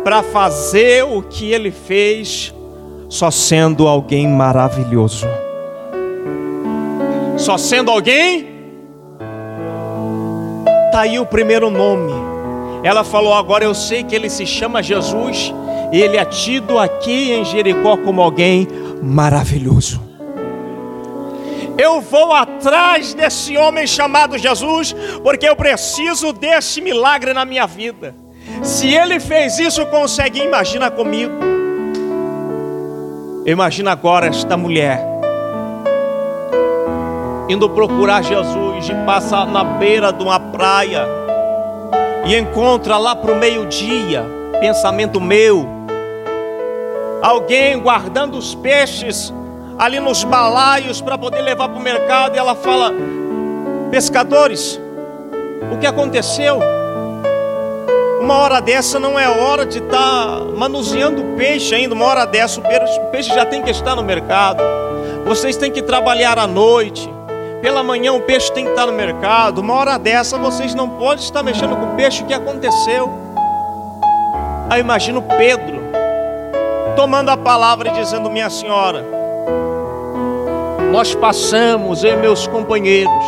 para 0.04 0.22
fazer 0.22 1.02
o 1.02 1.20
que 1.20 1.50
ele 1.52 1.72
fez, 1.72 2.54
só 3.08 3.30
sendo 3.30 3.86
alguém 3.86 4.28
maravilhoso. 4.28 5.26
Só 7.36 7.56
sendo 7.58 7.90
alguém. 7.90 8.48
Está 10.86 11.00
aí 11.00 11.18
o 11.18 11.26
primeiro 11.26 11.70
nome. 11.70 12.12
Ela 12.82 13.04
falou: 13.04 13.34
Agora 13.34 13.64
eu 13.64 13.74
sei 13.74 14.02
que 14.02 14.14
ele 14.14 14.30
se 14.30 14.46
chama 14.46 14.82
Jesus, 14.82 15.52
e 15.92 16.00
ele 16.00 16.16
é 16.16 16.24
tido 16.24 16.78
aqui 16.78 17.32
em 17.32 17.44
Jericó 17.44 17.96
como 17.96 18.22
alguém 18.22 18.66
maravilhoso. 19.02 20.04
Eu 21.78 22.00
vou 22.00 22.32
atrás 22.32 23.12
desse 23.12 23.56
homem 23.58 23.86
chamado 23.86 24.38
Jesus, 24.38 24.94
porque 25.22 25.46
eu 25.46 25.54
preciso 25.54 26.32
desse 26.32 26.80
milagre 26.80 27.34
na 27.34 27.44
minha 27.44 27.66
vida. 27.66 28.14
Se 28.62 28.94
ele 28.94 29.20
fez 29.20 29.58
isso 29.58 29.84
consegue, 29.86 30.40
imagina 30.40 30.90
comigo. 30.90 31.55
Imagina 33.46 33.92
agora 33.92 34.26
esta 34.26 34.56
mulher 34.56 35.00
indo 37.48 37.70
procurar 37.70 38.24
Jesus 38.24 38.88
e 38.88 38.94
passa 39.06 39.44
na 39.46 39.62
beira 39.62 40.12
de 40.12 40.20
uma 40.20 40.40
praia 40.40 41.06
e 42.26 42.36
encontra 42.36 42.98
lá 42.98 43.14
para 43.14 43.30
o 43.30 43.36
meio-dia, 43.36 44.24
pensamento 44.58 45.20
meu, 45.20 45.64
alguém 47.22 47.78
guardando 47.78 48.36
os 48.36 48.52
peixes 48.56 49.32
ali 49.78 50.00
nos 50.00 50.24
balaios 50.24 51.00
para 51.00 51.16
poder 51.16 51.42
levar 51.42 51.68
para 51.68 51.78
o 51.78 51.82
mercado 51.82 52.34
e 52.34 52.38
ela 52.40 52.56
fala: 52.56 52.92
Pescadores, 53.92 54.80
o 55.72 55.78
que 55.78 55.86
aconteceu? 55.86 56.58
Uma 58.26 58.38
hora 58.38 58.60
dessa 58.60 58.98
não 58.98 59.16
é 59.16 59.28
hora 59.28 59.64
de 59.64 59.78
estar 59.78 59.98
tá 59.98 60.40
manuseando 60.56 61.22
o 61.22 61.36
peixe 61.36 61.76
ainda. 61.76 61.94
Uma 61.94 62.06
hora 62.06 62.26
dessa 62.26 62.58
o 62.58 62.62
peixe 63.12 63.32
já 63.32 63.46
tem 63.46 63.62
que 63.62 63.70
estar 63.70 63.94
no 63.94 64.02
mercado. 64.02 64.64
Vocês 65.24 65.56
têm 65.56 65.70
que 65.70 65.80
trabalhar 65.80 66.36
à 66.36 66.44
noite. 66.44 67.08
Pela 67.62 67.84
manhã 67.84 68.12
o 68.14 68.20
peixe 68.20 68.52
tem 68.52 68.64
que 68.64 68.70
estar 68.72 68.84
no 68.84 68.92
mercado. 68.92 69.60
Uma 69.60 69.74
hora 69.74 69.96
dessa 69.96 70.36
vocês 70.38 70.74
não 70.74 70.88
podem 70.88 71.24
estar 71.24 71.40
mexendo 71.44 71.76
com 71.76 71.92
o 71.92 71.94
peixe. 71.94 72.24
O 72.24 72.26
que 72.26 72.34
aconteceu? 72.34 73.08
Aí 74.68 74.80
imagino 74.80 75.22
Pedro 75.22 75.80
tomando 76.96 77.28
a 77.28 77.36
palavra 77.36 77.90
e 77.90 77.92
dizendo: 77.92 78.28
Minha 78.28 78.50
senhora, 78.50 79.04
nós 80.90 81.14
passamos, 81.14 82.02
eu 82.02 82.14
e 82.14 82.16
meus 82.16 82.44
companheiros, 82.48 83.24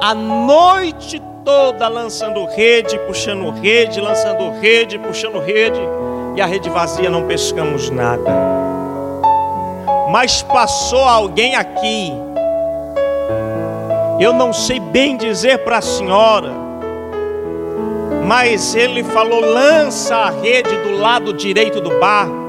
a 0.00 0.14
noite 0.14 1.20
toda 1.44 1.88
lançando 1.88 2.44
rede, 2.46 2.98
puxando 3.00 3.50
rede, 3.50 4.00
lançando 4.00 4.50
rede, 4.60 4.98
puxando 4.98 5.38
rede, 5.38 5.80
e 6.36 6.40
a 6.40 6.46
rede 6.46 6.70
vazia 6.70 7.10
não 7.10 7.26
pescamos 7.26 7.90
nada. 7.90 8.30
Mas 10.10 10.42
passou 10.42 11.04
alguém 11.04 11.56
aqui, 11.56 12.12
eu 14.20 14.32
não 14.32 14.52
sei 14.52 14.78
bem 14.78 15.16
dizer 15.16 15.58
para 15.58 15.78
a 15.78 15.82
senhora, 15.82 16.52
mas 18.24 18.74
ele 18.74 19.02
falou: 19.02 19.40
lança 19.40 20.16
a 20.16 20.30
rede 20.30 20.76
do 20.78 20.98
lado 20.98 21.32
direito 21.32 21.80
do 21.80 21.98
barco. 21.98 22.42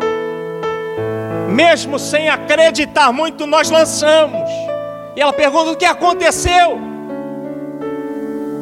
Mesmo 1.50 2.00
sem 2.00 2.30
acreditar 2.30 3.12
muito, 3.12 3.46
nós 3.46 3.70
lançamos. 3.70 4.50
E 5.16 5.22
ela 5.22 5.34
pergunta: 5.34 5.72
o 5.72 5.76
que 5.76 5.86
aconteceu? 5.86 6.93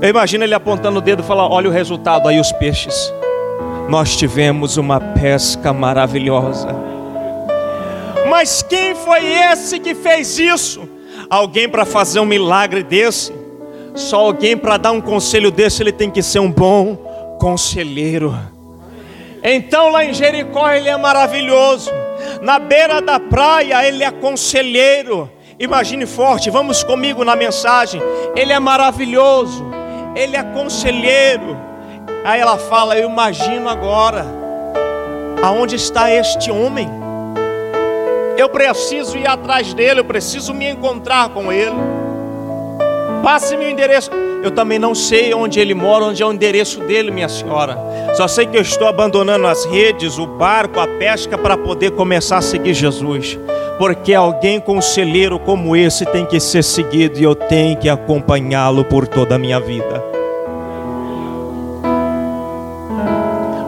Eu 0.01 0.09
imagino 0.09 0.43
ele 0.43 0.55
apontando 0.55 0.97
o 0.97 1.01
dedo 1.01 1.21
e 1.21 1.25
falar: 1.25 1.47
Olha 1.47 1.69
o 1.69 1.71
resultado 1.71 2.27
aí, 2.27 2.39
os 2.39 2.51
peixes. 2.51 3.13
Nós 3.87 4.15
tivemos 4.15 4.75
uma 4.77 4.99
pesca 4.99 5.71
maravilhosa. 5.71 6.69
Mas 8.27 8.63
quem 8.63 8.95
foi 8.95 9.23
esse 9.23 9.79
que 9.79 9.93
fez 9.93 10.39
isso? 10.39 10.89
Alguém 11.29 11.69
para 11.69 11.85
fazer 11.85 12.19
um 12.19 12.25
milagre 12.25 12.81
desse? 12.81 13.31
Só 13.93 14.21
alguém 14.21 14.57
para 14.57 14.77
dar 14.77 14.91
um 14.91 15.01
conselho 15.01 15.51
desse, 15.51 15.83
ele 15.83 15.91
tem 15.91 16.09
que 16.09 16.23
ser 16.23 16.39
um 16.39 16.49
bom 16.49 16.95
conselheiro. 17.39 18.35
Então 19.43 19.89
lá 19.91 20.03
em 20.03 20.13
Jericó 20.13 20.71
ele 20.71 20.89
é 20.89 20.97
maravilhoso. 20.97 21.91
Na 22.41 22.57
beira 22.57 23.01
da 23.01 23.19
praia 23.19 23.85
ele 23.85 24.03
é 24.03 24.09
conselheiro. 24.09 25.29
Imagine 25.59 26.07
forte, 26.07 26.49
vamos 26.49 26.83
comigo 26.83 27.23
na 27.23 27.35
mensagem. 27.35 28.01
Ele 28.35 28.51
é 28.51 28.59
maravilhoso 28.59 29.80
ele 30.15 30.35
é 30.35 30.43
conselheiro. 30.43 31.57
Aí 32.23 32.39
ela 32.39 32.57
fala: 32.57 32.97
Eu 32.97 33.09
imagino 33.09 33.67
agora, 33.69 34.25
aonde 35.43 35.75
está 35.75 36.11
este 36.11 36.51
homem? 36.51 36.89
Eu 38.37 38.49
preciso 38.49 39.17
ir 39.17 39.27
atrás 39.27 39.73
dele, 39.73 39.99
eu 39.99 40.05
preciso 40.05 40.53
me 40.53 40.69
encontrar 40.69 41.29
com 41.29 41.51
ele. 41.51 41.75
Passe-me 43.23 43.65
o 43.65 43.69
endereço. 43.69 44.09
Eu 44.43 44.49
também 44.49 44.79
não 44.79 44.95
sei 44.95 45.31
onde 45.33 45.59
ele 45.59 45.75
mora, 45.75 46.05
onde 46.05 46.23
é 46.23 46.25
o 46.25 46.33
endereço 46.33 46.79
dele, 46.79 47.11
minha 47.11 47.29
senhora. 47.29 47.77
Só 48.15 48.27
sei 48.27 48.47
que 48.47 48.57
eu 48.57 48.61
estou 48.61 48.87
abandonando 48.87 49.45
as 49.45 49.65
redes, 49.65 50.17
o 50.17 50.25
barco, 50.25 50.79
a 50.79 50.87
pesca 50.87 51.37
para 51.37 51.55
poder 51.55 51.91
começar 51.91 52.37
a 52.37 52.41
seguir 52.41 52.73
Jesus 52.73 53.37
porque 53.77 54.13
alguém 54.13 54.59
conselheiro 54.59 55.39
como 55.39 55.75
esse 55.75 56.05
tem 56.05 56.25
que 56.25 56.39
ser 56.39 56.63
seguido 56.63 57.19
e 57.19 57.23
eu 57.23 57.35
tenho 57.35 57.77
que 57.77 57.89
acompanhá-lo 57.89 58.85
por 58.85 59.07
toda 59.07 59.35
a 59.35 59.39
minha 59.39 59.59
vida. 59.59 60.11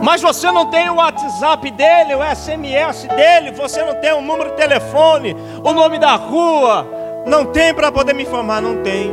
Mas 0.01 0.21
você 0.21 0.51
não 0.51 0.67
tem 0.67 0.89
o 0.89 0.95
WhatsApp 0.95 1.71
dele, 1.71 2.13
o 2.13 2.35
SMS 2.35 3.07
dele, 3.07 3.51
você 3.51 3.81
não 3.83 3.95
tem 3.95 4.13
o 4.13 4.21
número 4.21 4.51
de 4.51 4.57
telefone, 4.57 5.35
o 5.63 5.73
nome 5.73 5.97
da 5.97 6.15
rua, 6.15 6.85
não 7.25 7.45
tem 7.45 7.73
para 7.73 7.91
poder 7.91 8.13
me 8.13 8.23
informar, 8.23 8.61
não 8.61 8.83
tem. 8.83 9.11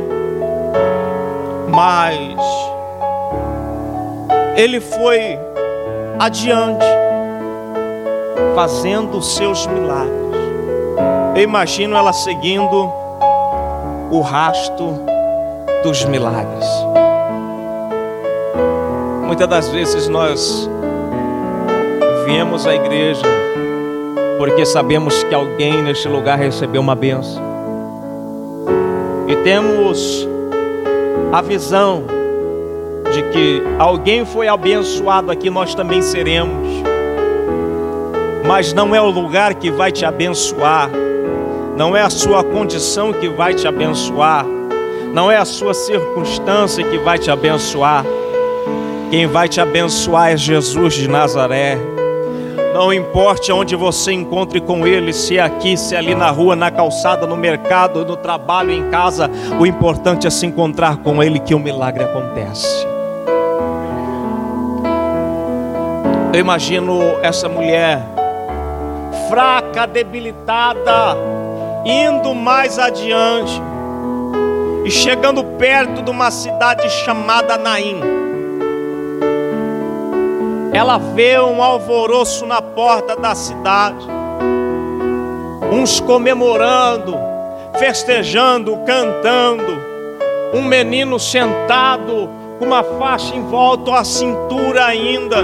Mas 1.69 2.37
ele 4.55 4.79
foi 4.79 5.39
adiante 6.19 6.85
fazendo 8.53 9.17
os 9.17 9.35
seus 9.35 9.65
milagres. 9.65 10.30
Eu 11.35 11.43
imagino 11.43 11.95
ela 11.95 12.11
seguindo 12.11 12.91
o 14.11 14.21
rasto 14.21 14.99
dos 15.83 16.03
milagres. 16.05 16.65
Muitas 19.25 19.47
das 19.47 19.69
vezes 19.69 20.07
nós 20.09 20.69
viemos 22.25 22.67
à 22.67 22.75
igreja 22.75 23.25
porque 24.37 24.65
sabemos 24.65 25.23
que 25.23 25.33
alguém 25.33 25.81
neste 25.81 26.07
lugar 26.07 26.37
recebeu 26.37 26.81
uma 26.81 26.95
benção. 26.95 27.41
E 29.27 29.35
temos 29.37 30.27
a 31.31 31.41
visão 31.41 32.03
de 33.13 33.21
que 33.23 33.63
alguém 33.79 34.25
foi 34.25 34.47
abençoado 34.47 35.31
aqui, 35.31 35.49
nós 35.49 35.75
também 35.75 36.01
seremos. 36.01 36.67
Mas 38.45 38.73
não 38.73 38.95
é 38.95 39.01
o 39.01 39.09
lugar 39.09 39.53
que 39.53 39.69
vai 39.71 39.91
te 39.91 40.03
abençoar, 40.03 40.89
não 41.75 41.95
é 41.95 42.01
a 42.01 42.09
sua 42.09 42.43
condição 42.43 43.13
que 43.13 43.29
vai 43.29 43.53
te 43.53 43.67
abençoar, 43.67 44.45
não 45.13 45.31
é 45.31 45.37
a 45.37 45.45
sua 45.45 45.73
circunstância 45.73 46.83
que 46.83 46.97
vai 46.97 47.17
te 47.17 47.29
abençoar. 47.29 48.05
Quem 49.09 49.27
vai 49.27 49.49
te 49.49 49.59
abençoar 49.59 50.31
é 50.31 50.37
Jesus 50.37 50.93
de 50.93 51.07
Nazaré. 51.07 51.77
Não 52.73 52.93
importe 52.93 53.51
onde 53.51 53.75
você 53.75 54.13
encontre 54.13 54.61
com 54.61 54.87
Ele, 54.87 55.11
se 55.11 55.37
é 55.37 55.41
aqui, 55.41 55.75
se 55.75 55.93
é 55.93 55.97
ali 55.97 56.15
na 56.15 56.29
rua, 56.29 56.55
na 56.55 56.71
calçada, 56.71 57.27
no 57.27 57.35
mercado, 57.35 58.05
no 58.05 58.15
trabalho, 58.15 58.71
em 58.71 58.89
casa, 58.89 59.29
o 59.59 59.65
importante 59.65 60.25
é 60.25 60.29
se 60.29 60.45
encontrar 60.45 60.97
com 60.97 61.21
Ele 61.21 61.39
que 61.39 61.53
o 61.53 61.59
milagre 61.59 62.05
acontece. 62.05 62.87
Eu 66.33 66.39
imagino 66.39 67.01
essa 67.21 67.49
mulher 67.49 68.01
fraca, 69.27 69.85
debilitada, 69.85 71.17
indo 71.85 72.33
mais 72.33 72.77
adiante 72.77 73.61
e 74.85 74.91
chegando 74.91 75.43
perto 75.57 76.01
de 76.01 76.09
uma 76.11 76.31
cidade 76.31 76.89
chamada 76.89 77.57
Naim 77.57 78.21
ela 80.73 80.97
vê 80.97 81.37
um 81.37 81.61
alvoroço 81.61 82.45
na 82.45 82.61
porta 82.61 83.15
da 83.15 83.35
cidade, 83.35 84.07
uns 85.71 85.99
comemorando, 85.99 87.13
festejando, 87.77 88.77
cantando, 88.85 89.81
um 90.53 90.63
menino 90.63 91.19
sentado 91.19 92.29
com 92.57 92.65
uma 92.65 92.83
faixa 92.83 93.35
em 93.35 93.43
volta 93.43 93.95
à 93.95 94.03
cintura 94.05 94.85
ainda, 94.85 95.43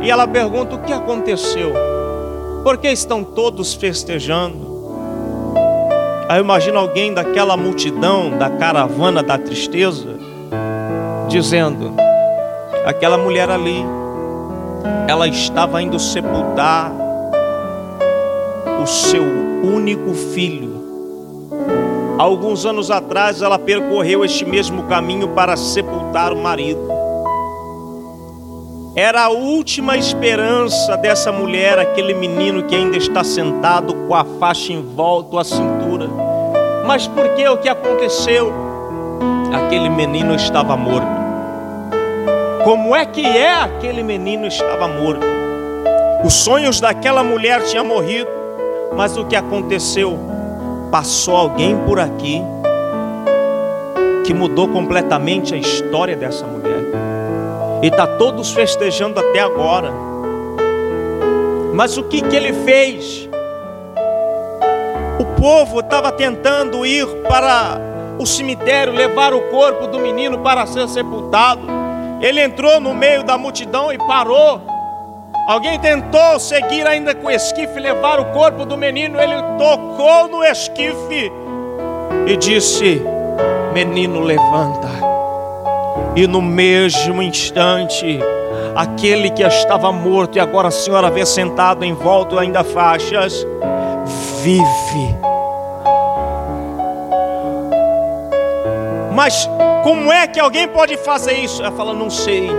e 0.00 0.10
ela 0.10 0.26
pergunta: 0.26 0.76
o 0.76 0.82
que 0.82 0.92
aconteceu? 0.92 1.72
Por 2.64 2.78
que 2.78 2.88
estão 2.88 3.22
todos 3.22 3.74
festejando? 3.74 4.71
Aí 6.32 6.38
eu 6.38 6.44
imagino 6.44 6.78
alguém 6.78 7.12
daquela 7.12 7.58
multidão, 7.58 8.30
da 8.38 8.48
caravana 8.48 9.22
da 9.22 9.36
tristeza, 9.36 10.18
dizendo: 11.28 11.92
aquela 12.86 13.18
mulher 13.18 13.50
ali 13.50 13.84
ela 15.06 15.28
estava 15.28 15.82
indo 15.82 15.98
sepultar 15.98 16.90
o 18.82 18.86
seu 18.86 19.22
único 19.62 20.14
filho. 20.14 20.72
Alguns 22.16 22.64
anos 22.64 22.90
atrás, 22.90 23.42
ela 23.42 23.58
percorreu 23.58 24.24
este 24.24 24.46
mesmo 24.46 24.84
caminho 24.84 25.28
para 25.28 25.54
sepultar 25.54 26.32
o 26.32 26.42
marido. 26.42 26.80
Era 28.96 29.24
a 29.24 29.28
última 29.28 29.98
esperança 29.98 30.96
dessa 30.96 31.30
mulher, 31.30 31.78
aquele 31.78 32.14
menino 32.14 32.62
que 32.62 32.74
ainda 32.74 32.96
está 32.96 33.22
sentado 33.22 33.92
com 34.08 34.14
a 34.14 34.24
faixa 34.24 34.72
em 34.72 34.80
volta 34.80 35.38
à 35.38 35.44
cintura. 35.44 35.81
Mas 36.86 37.06
por 37.06 37.28
que 37.30 37.48
o 37.48 37.56
que 37.58 37.68
aconteceu? 37.68 38.52
Aquele 39.52 39.88
menino 39.88 40.34
estava 40.34 40.76
morto. 40.76 41.22
Como 42.64 42.94
é 42.94 43.04
que 43.04 43.26
é 43.26 43.52
aquele 43.52 44.02
menino 44.02 44.46
estava 44.46 44.86
morto? 44.86 45.26
Os 46.24 46.34
sonhos 46.34 46.80
daquela 46.80 47.24
mulher 47.24 47.62
tinham 47.64 47.84
morrido, 47.84 48.30
mas 48.96 49.16
o 49.16 49.24
que 49.24 49.34
aconteceu? 49.34 50.18
Passou 50.90 51.36
alguém 51.36 51.76
por 51.78 51.98
aqui 51.98 52.42
que 54.24 54.32
mudou 54.32 54.68
completamente 54.68 55.54
a 55.54 55.56
história 55.56 56.16
dessa 56.16 56.46
mulher. 56.46 56.82
E 57.82 57.88
está 57.88 58.06
todos 58.06 58.52
festejando 58.52 59.18
até 59.18 59.40
agora. 59.40 59.92
Mas 61.74 61.96
o 61.96 62.04
que, 62.04 62.20
que 62.20 62.36
ele 62.36 62.52
fez? 62.52 63.28
Povo 65.42 65.80
estava 65.80 66.12
tentando 66.12 66.86
ir 66.86 67.04
para 67.28 67.76
o 68.16 68.24
cemitério, 68.24 68.92
levar 68.92 69.34
o 69.34 69.40
corpo 69.50 69.88
do 69.88 69.98
menino 69.98 70.38
para 70.38 70.64
ser 70.66 70.88
sepultado. 70.88 71.62
Ele 72.20 72.40
entrou 72.40 72.78
no 72.78 72.94
meio 72.94 73.24
da 73.24 73.36
multidão 73.36 73.92
e 73.92 73.98
parou. 73.98 74.60
Alguém 75.48 75.80
tentou 75.80 76.38
seguir 76.38 76.86
ainda 76.86 77.12
com 77.12 77.26
o 77.26 77.30
esquife, 77.32 77.80
levar 77.80 78.20
o 78.20 78.26
corpo 78.26 78.64
do 78.64 78.76
menino. 78.76 79.20
Ele 79.20 79.34
tocou 79.58 80.28
no 80.28 80.44
esquife 80.44 81.32
e 82.28 82.36
disse: 82.36 83.02
Menino, 83.74 84.20
levanta. 84.20 84.90
E 86.14 86.24
no 86.24 86.40
mesmo 86.40 87.20
instante, 87.20 88.20
aquele 88.76 89.28
que 89.28 89.42
estava 89.42 89.90
morto 89.90 90.38
e 90.38 90.40
agora 90.40 90.68
a 90.68 90.70
senhora 90.70 91.10
vê 91.10 91.26
sentado 91.26 91.84
em 91.84 91.94
volta 91.94 92.38
ainda 92.38 92.62
faixas, 92.62 93.44
vive. 94.40 95.31
Mas 99.24 99.48
como 99.84 100.10
é 100.10 100.26
que 100.26 100.40
alguém 100.40 100.66
pode 100.66 100.96
fazer 100.96 101.34
isso? 101.34 101.62
Ela 101.62 101.70
fala, 101.70 101.94
não 101.94 102.10
sei. 102.10 102.50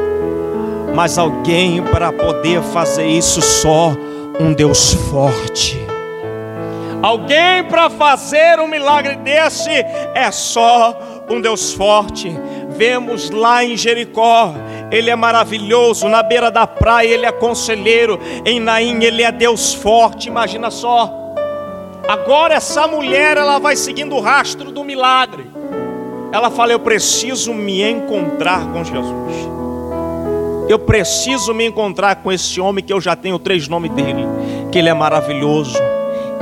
Mas 0.95 1.17
alguém 1.17 1.83
para 1.83 2.09
poder 2.09 2.61
fazer 2.61 3.05
isso 3.05 3.41
só 3.41 3.91
um 4.39 4.53
Deus 4.53 4.93
forte. 5.11 5.77
Alguém 7.01 7.65
para 7.65 7.89
fazer 7.89 8.61
um 8.61 8.67
milagre 8.67 9.17
desse 9.17 9.71
é 9.71 10.31
só 10.31 10.97
um 11.29 11.41
Deus 11.41 11.73
forte. 11.73 12.33
Vemos 12.69 13.29
lá 13.29 13.61
em 13.61 13.75
Jericó, 13.75 14.53
ele 14.89 15.09
é 15.09 15.17
maravilhoso, 15.17 16.07
na 16.07 16.23
beira 16.23 16.49
da 16.49 16.65
praia 16.65 17.09
ele 17.09 17.25
é 17.25 17.31
conselheiro, 17.33 18.17
em 18.45 18.61
Naim 18.61 19.03
ele 19.03 19.21
é 19.21 19.33
Deus 19.33 19.73
forte, 19.73 20.29
imagina 20.29 20.71
só. 20.71 21.13
Agora 22.07 22.53
essa 22.53 22.87
mulher 22.87 23.35
ela 23.35 23.59
vai 23.59 23.75
seguindo 23.75 24.15
o 24.15 24.21
rastro 24.21 24.71
do 24.71 24.81
milagre. 24.81 25.51
Ela 26.33 26.49
fala: 26.49 26.71
Eu 26.71 26.79
preciso 26.79 27.53
me 27.53 27.83
encontrar 27.83 28.65
com 28.73 28.83
Jesus. 28.83 29.53
Eu 30.67 30.79
preciso 30.79 31.53
me 31.53 31.63
encontrar 31.63 32.15
com 32.15 32.31
esse 32.31 32.59
homem 32.59 32.83
que 32.83 32.91
eu 32.91 32.99
já 32.99 33.15
tenho 33.15 33.37
três 33.37 33.67
nomes 33.67 33.91
dele: 33.91 34.25
que 34.71 34.79
ele 34.79 34.89
é 34.89 34.93
maravilhoso, 34.95 35.77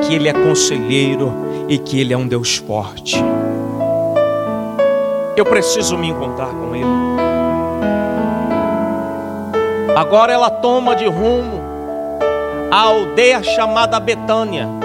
que 0.01 0.15
ele 0.15 0.29
é 0.29 0.33
conselheiro 0.33 1.33
e 1.67 1.77
que 1.77 1.99
ele 1.99 2.13
é 2.13 2.17
um 2.17 2.25
Deus 2.25 2.55
forte. 2.55 3.17
Eu 5.35 5.45
preciso 5.45 5.97
me 5.97 6.07
encontrar 6.07 6.47
com 6.47 6.73
ele. 6.73 6.85
Agora 9.93 10.31
ela 10.31 10.49
toma 10.49 10.95
de 10.95 11.05
rumo 11.05 11.59
a 12.71 12.79
aldeia 12.79 13.43
chamada 13.43 13.99
Betânia. 13.99 14.80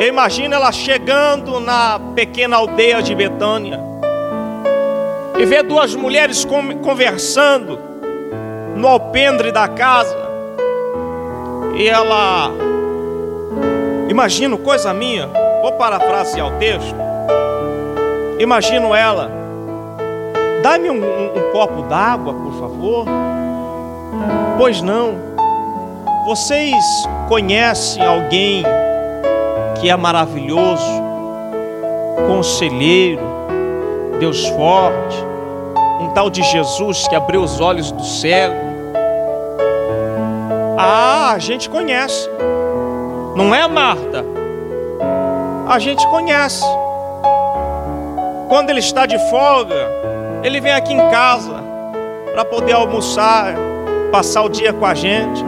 Imagina 0.00 0.54
ela 0.54 0.70
chegando 0.70 1.58
na 1.58 2.00
pequena 2.14 2.56
aldeia 2.56 3.02
de 3.02 3.14
Betânia 3.16 3.80
e 5.36 5.44
vê 5.44 5.60
duas 5.62 5.94
mulheres 5.94 6.46
conversando 6.82 7.78
no 8.76 8.86
alpendre 8.86 9.50
da 9.50 9.66
casa. 9.66 10.16
E 11.74 11.88
ela, 11.88 12.52
imagino 14.08 14.58
coisa 14.58 14.94
minha, 14.94 15.28
vou 15.62 15.72
parafrasear 15.72 16.46
o 16.46 16.58
texto. 16.58 16.96
Imagino 18.38 18.94
ela, 18.94 19.28
dá-me 20.62 20.90
um, 20.90 21.04
um, 21.04 21.38
um 21.38 21.52
copo 21.52 21.82
d'água, 21.82 22.34
por 22.34 22.52
favor. 22.60 23.06
Pois 24.56 24.80
não, 24.80 25.14
vocês 26.24 26.84
conhecem 27.28 28.04
alguém 28.04 28.64
que 29.80 29.88
é 29.88 29.96
maravilhoso, 29.96 31.02
conselheiro, 32.26 33.22
Deus 34.18 34.46
forte, 34.48 35.16
um 36.00 36.08
tal 36.14 36.28
de 36.28 36.42
Jesus 36.42 37.06
que 37.08 37.14
abriu 37.14 37.42
os 37.42 37.60
olhos 37.60 37.92
do 37.92 38.04
cego. 38.04 38.54
Ah, 40.76 41.32
a 41.32 41.38
gente 41.38 41.68
conhece, 41.68 42.28
não 43.34 43.54
é, 43.54 43.66
Marta? 43.66 44.24
A 45.68 45.78
gente 45.78 46.06
conhece. 46.08 46.64
Quando 48.48 48.70
ele 48.70 48.80
está 48.80 49.04
de 49.04 49.18
folga, 49.28 49.76
ele 50.42 50.60
vem 50.60 50.72
aqui 50.72 50.94
em 50.94 51.10
casa 51.10 51.62
para 52.32 52.44
poder 52.44 52.72
almoçar, 52.72 53.54
passar 54.10 54.42
o 54.42 54.48
dia 54.48 54.72
com 54.72 54.86
a 54.86 54.94
gente. 54.94 55.44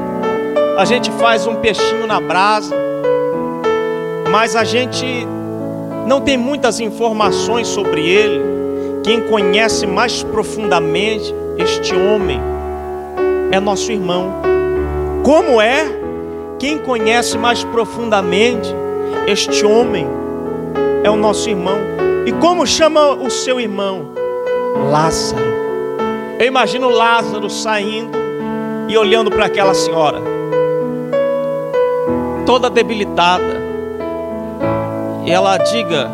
A 0.77 0.85
gente 0.85 1.11
faz 1.13 1.47
um 1.47 1.57
peixinho 1.57 2.07
na 2.07 2.21
brasa, 2.21 2.75
mas 4.31 4.55
a 4.55 4.63
gente 4.63 5.05
não 6.07 6.21
tem 6.21 6.37
muitas 6.37 6.79
informações 6.81 7.67
sobre 7.67 8.09
ele. 8.09 8.41
Quem 9.03 9.23
conhece 9.23 9.87
mais 9.87 10.23
profundamente 10.23 11.35
este 11.59 11.95
homem 11.95 12.41
é 13.51 13.59
nosso 13.59 13.91
irmão. 13.91 14.33
Como 15.25 15.61
é? 15.61 15.85
Quem 16.59 16.79
conhece 16.79 17.37
mais 17.37 17.65
profundamente 17.65 18.69
este 19.27 19.65
homem 19.65 20.07
é 21.03 21.11
o 21.11 21.17
nosso 21.17 21.49
irmão. 21.49 21.79
E 22.27 22.33
como 22.33 22.67
chama 22.67 23.13
o 23.13 23.31
seu 23.31 23.59
irmão? 23.59 24.11
Lázaro. 24.91 25.51
Eu 26.39 26.47
imagino 26.47 26.89
Lázaro 26.89 27.51
saindo 27.51 28.17
e 28.89 28.97
olhando 28.97 29.31
para 29.31 29.47
aquela 29.47 29.75
senhora, 29.75 30.21
toda 32.47 32.71
debilitada. 32.71 33.70
E 35.31 35.33
ela 35.33 35.59
diga: 35.59 36.11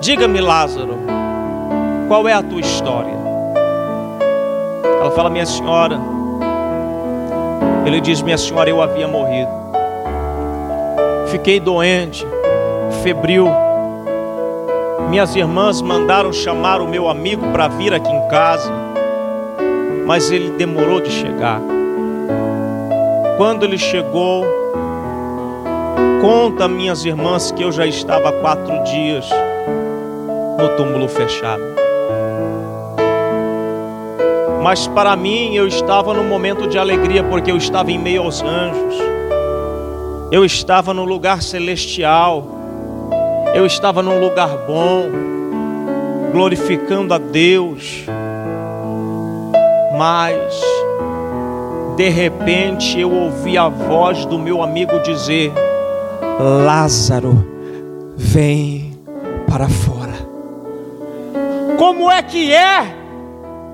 Diga-me, 0.00 0.40
Lázaro, 0.40 0.96
qual 2.08 2.26
é 2.26 2.32
a 2.32 2.42
tua 2.42 2.60
história? 2.60 3.12
Ela 5.00 5.10
fala: 5.10 5.28
Minha 5.28 5.44
senhora. 5.44 6.00
Ele 7.84 8.00
diz: 8.00 8.22
Minha 8.22 8.38
senhora, 8.38 8.70
eu 8.70 8.80
havia 8.80 9.06
morrido. 9.06 9.50
Fiquei 11.26 11.60
doente, 11.60 12.26
febril. 13.02 13.48
Minhas 15.10 15.36
irmãs 15.36 15.82
mandaram 15.82 16.32
chamar 16.32 16.80
o 16.80 16.88
meu 16.88 17.10
amigo 17.10 17.46
para 17.52 17.68
vir 17.68 17.92
aqui 17.92 18.10
em 18.10 18.28
casa, 18.28 18.72
mas 20.06 20.30
ele 20.30 20.52
demorou 20.52 21.02
de 21.02 21.10
chegar. 21.10 21.60
Quando 23.36 23.64
ele 23.64 23.76
chegou, 23.76 24.61
conta 26.22 26.68
minhas 26.68 27.04
irmãs 27.04 27.50
que 27.50 27.64
eu 27.64 27.72
já 27.72 27.84
estava 27.84 28.28
há 28.28 28.32
quatro 28.32 28.84
dias 28.84 29.28
no 30.56 30.68
túmulo 30.76 31.08
fechado. 31.08 31.64
Mas 34.62 34.86
para 34.86 35.16
mim 35.16 35.56
eu 35.56 35.66
estava 35.66 36.14
num 36.14 36.22
momento 36.22 36.68
de 36.68 36.78
alegria, 36.78 37.24
porque 37.24 37.50
eu 37.50 37.56
estava 37.56 37.90
em 37.90 37.98
meio 37.98 38.22
aos 38.22 38.40
anjos, 38.40 38.94
eu 40.30 40.44
estava 40.44 40.94
num 40.94 41.04
lugar 41.04 41.42
celestial, 41.42 42.46
eu 43.52 43.66
estava 43.66 44.00
num 44.00 44.20
lugar 44.20 44.58
bom, 44.58 45.10
glorificando 46.30 47.14
a 47.14 47.18
Deus. 47.18 48.04
Mas 49.98 50.62
de 51.96 52.08
repente 52.08 53.00
eu 53.00 53.12
ouvi 53.12 53.58
a 53.58 53.68
voz 53.68 54.24
do 54.24 54.38
meu 54.38 54.62
amigo 54.62 55.00
dizer: 55.00 55.52
Lázaro, 56.38 57.46
vem 58.16 58.98
para 59.46 59.68
fora. 59.68 60.12
Como 61.78 62.10
é 62.10 62.22
que 62.22 62.52
é? 62.52 62.96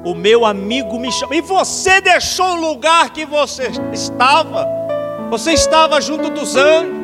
O 0.04 0.14
meu 0.14 0.44
amigo 0.44 0.98
me 0.98 1.10
chama. 1.12 1.36
E 1.36 1.40
você 1.40 2.00
deixou 2.00 2.52
o 2.52 2.60
lugar 2.60 3.10
que 3.10 3.24
você 3.24 3.70
estava. 3.92 4.66
Você 5.30 5.52
estava 5.52 6.00
junto 6.00 6.30
dos 6.30 6.56
anjos. 6.56 6.98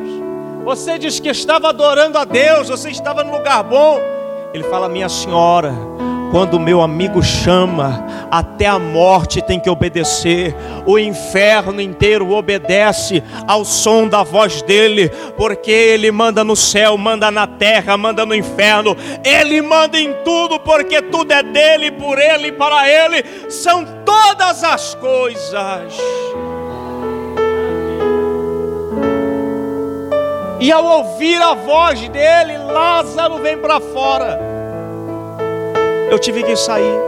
Você 0.63 0.97
diz 0.97 1.19
que 1.19 1.29
estava 1.29 1.69
adorando 1.69 2.17
a 2.17 2.25
Deus. 2.25 2.69
Você 2.69 2.89
estava 2.89 3.23
no 3.23 3.31
lugar 3.31 3.63
bom. 3.63 3.99
Ele 4.53 4.63
fala: 4.63 4.89
Minha 4.89 5.09
senhora, 5.09 5.73
quando 6.35 6.59
meu 6.59 6.81
amigo 6.81 7.23
chama, 7.23 8.05
até 8.29 8.65
a 8.65 8.77
morte 8.77 9.41
tem 9.41 9.57
que 9.57 9.69
obedecer, 9.69 10.53
o 10.85 10.99
inferno 10.99 11.79
inteiro 11.79 12.29
obedece 12.33 13.23
ao 13.47 13.63
som 13.63 14.05
da 14.05 14.21
voz 14.21 14.61
dele, 14.61 15.07
porque 15.37 15.71
ele 15.71 16.11
manda 16.11 16.43
no 16.43 16.53
céu, 16.53 16.97
manda 16.97 17.31
na 17.31 17.47
terra, 17.47 17.95
manda 17.95 18.25
no 18.25 18.35
inferno, 18.35 18.97
ele 19.23 19.61
manda 19.61 19.97
em 19.97 20.11
tudo, 20.25 20.59
porque 20.59 21.01
tudo 21.03 21.31
é 21.31 21.41
dele, 21.41 21.89
por 21.91 22.19
ele 22.19 22.49
e 22.49 22.51
para 22.51 22.85
ele, 22.85 23.23
são 23.49 23.85
todas 24.03 24.61
as 24.61 24.93
coisas. 24.95 25.97
E 30.59 30.69
ao 30.69 30.83
ouvir 30.83 31.41
a 31.41 31.53
voz 31.53 32.09
dele, 32.09 32.57
Lázaro 32.57 33.37
vem 33.37 33.57
para 33.57 33.79
fora 33.79 34.54
eu 36.09 36.19
tive 36.19 36.43
que 36.43 36.55
sair. 36.55 36.99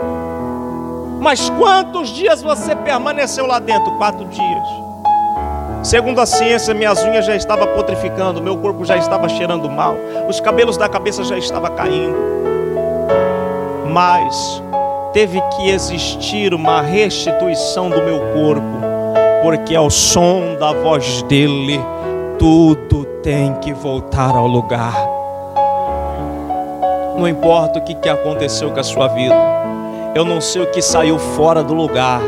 Mas 1.20 1.50
quantos 1.50 2.10
dias 2.10 2.42
você 2.42 2.76
permaneceu 2.76 3.46
lá 3.46 3.60
dentro? 3.60 3.92
Quatro 3.98 4.26
dias. 4.26 4.68
Segundo 5.84 6.20
a 6.20 6.26
ciência, 6.26 6.74
minhas 6.74 7.04
unhas 7.04 7.26
já 7.26 7.36
estavam 7.36 7.68
putrificando, 7.68 8.42
meu 8.42 8.58
corpo 8.58 8.84
já 8.84 8.98
estava 8.98 9.30
cheirando 9.30 9.70
mal, 9.70 9.96
os 10.28 10.40
cabelos 10.40 10.76
da 10.76 10.90
cabeça 10.90 11.24
já 11.24 11.38
estavam 11.38 11.74
caindo. 11.76 12.18
Mas 13.86 14.62
teve 15.14 15.42
que 15.56 15.70
existir 15.70 16.54
uma 16.54 16.82
restituição 16.82 17.90
do 17.90 18.02
meu 18.02 18.20
corpo, 18.34 18.82
porque 19.44 19.76
ao 19.76 19.90
som 19.90 20.56
da 20.60 20.74
voz 20.74 21.22
dele, 21.24 21.80
tudo 22.38 23.06
tem 23.24 23.54
que 23.56 23.74
voltar 23.74 24.36
ao 24.36 24.46
lugar. 24.46 25.17
Não 27.18 27.28
importa 27.28 27.80
o 27.80 27.82
que, 27.82 27.96
que 27.96 28.08
aconteceu 28.08 28.70
com 28.70 28.80
a 28.80 28.84
sua 28.84 29.08
vida. 29.08 29.36
Eu 30.14 30.24
não 30.24 30.40
sei 30.40 30.62
o 30.62 30.72
que 30.72 30.82
saiu 30.82 31.18
fora 31.18 31.64
do 31.64 31.74
lugar. 31.74 32.22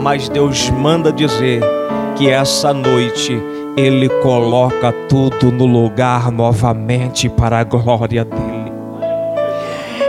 Mas 0.00 0.28
Deus 0.28 0.70
manda 0.70 1.12
dizer 1.12 1.60
que 2.16 2.30
essa 2.30 2.72
noite 2.72 3.42
Ele 3.76 4.08
coloca 4.08 4.92
tudo 5.08 5.50
no 5.50 5.66
lugar 5.66 6.30
novamente 6.30 7.28
para 7.28 7.58
a 7.58 7.64
glória 7.64 8.24
dEle. 8.24 8.72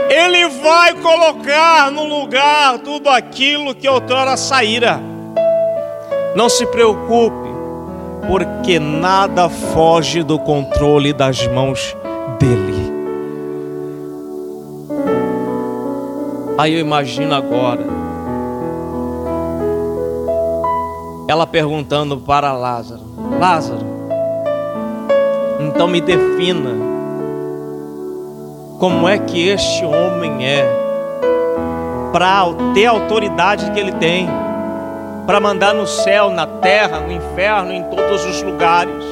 Ele 0.08 0.48
vai 0.48 0.94
colocar 0.94 1.90
no 1.90 2.04
lugar 2.04 2.78
tudo 2.78 3.08
aquilo 3.10 3.74
que 3.74 3.88
outrora 3.88 4.36
saíra. 4.36 5.00
Não 6.34 6.48
se 6.48 6.64
preocupe, 6.66 7.48
porque 8.28 8.78
nada 8.78 9.48
foge 9.48 10.22
do 10.22 10.38
controle 10.38 11.12
das 11.12 11.46
mãos 11.48 11.96
dEle. 12.38 12.71
Aí 16.62 16.74
eu 16.74 16.78
imagino 16.78 17.34
agora. 17.34 17.82
Ela 21.26 21.44
perguntando 21.44 22.18
para 22.18 22.52
Lázaro: 22.52 23.00
Lázaro, 23.36 23.84
então 25.58 25.88
me 25.88 26.00
defina. 26.00 26.70
Como 28.78 29.08
é 29.08 29.18
que 29.18 29.48
este 29.48 29.84
homem 29.84 30.46
é 30.46 30.64
para 32.12 32.44
ter 32.74 32.86
a 32.86 32.92
autoridade 32.92 33.68
que 33.72 33.80
ele 33.80 33.92
tem 33.94 34.28
para 35.26 35.40
mandar 35.40 35.74
no 35.74 35.88
céu, 35.88 36.30
na 36.30 36.46
terra, 36.46 37.00
no 37.00 37.10
inferno, 37.10 37.72
em 37.72 37.82
todos 37.82 38.24
os 38.24 38.40
lugares 38.40 39.02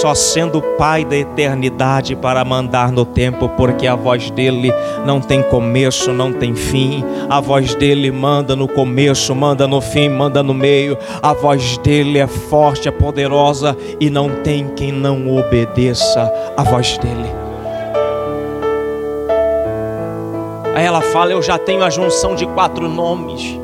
só 0.00 0.14
sendo 0.14 0.62
Pai 0.78 1.04
da 1.04 1.16
eternidade 1.16 2.14
para 2.14 2.44
mandar 2.44 2.92
no 2.92 3.04
tempo, 3.04 3.48
porque 3.48 3.86
a 3.86 3.96
voz 3.96 4.30
dele 4.30 4.72
não 5.04 5.20
tem 5.20 5.42
começo, 5.42 6.12
não 6.12 6.32
tem 6.32 6.54
fim. 6.54 7.04
A 7.28 7.40
voz 7.40 7.74
dele 7.74 8.12
manda 8.12 8.54
no 8.54 8.68
começo, 8.68 9.34
manda 9.34 9.66
no 9.66 9.80
fim, 9.80 10.08
manda 10.08 10.40
no 10.40 10.54
meio. 10.54 10.96
A 11.20 11.32
voz 11.32 11.78
dele 11.78 12.18
é 12.18 12.28
forte, 12.28 12.88
é 12.88 12.92
poderosa 12.92 13.76
e 13.98 14.08
não 14.08 14.42
tem 14.42 14.68
quem 14.68 14.92
não 14.92 15.36
obedeça 15.36 16.32
a 16.56 16.62
voz 16.62 16.96
dele. 16.98 17.28
Aí 20.76 20.84
ela 20.84 21.00
fala: 21.00 21.32
Eu 21.32 21.42
já 21.42 21.58
tenho 21.58 21.82
a 21.82 21.90
junção 21.90 22.36
de 22.36 22.46
quatro 22.46 22.88
nomes, 22.88 23.58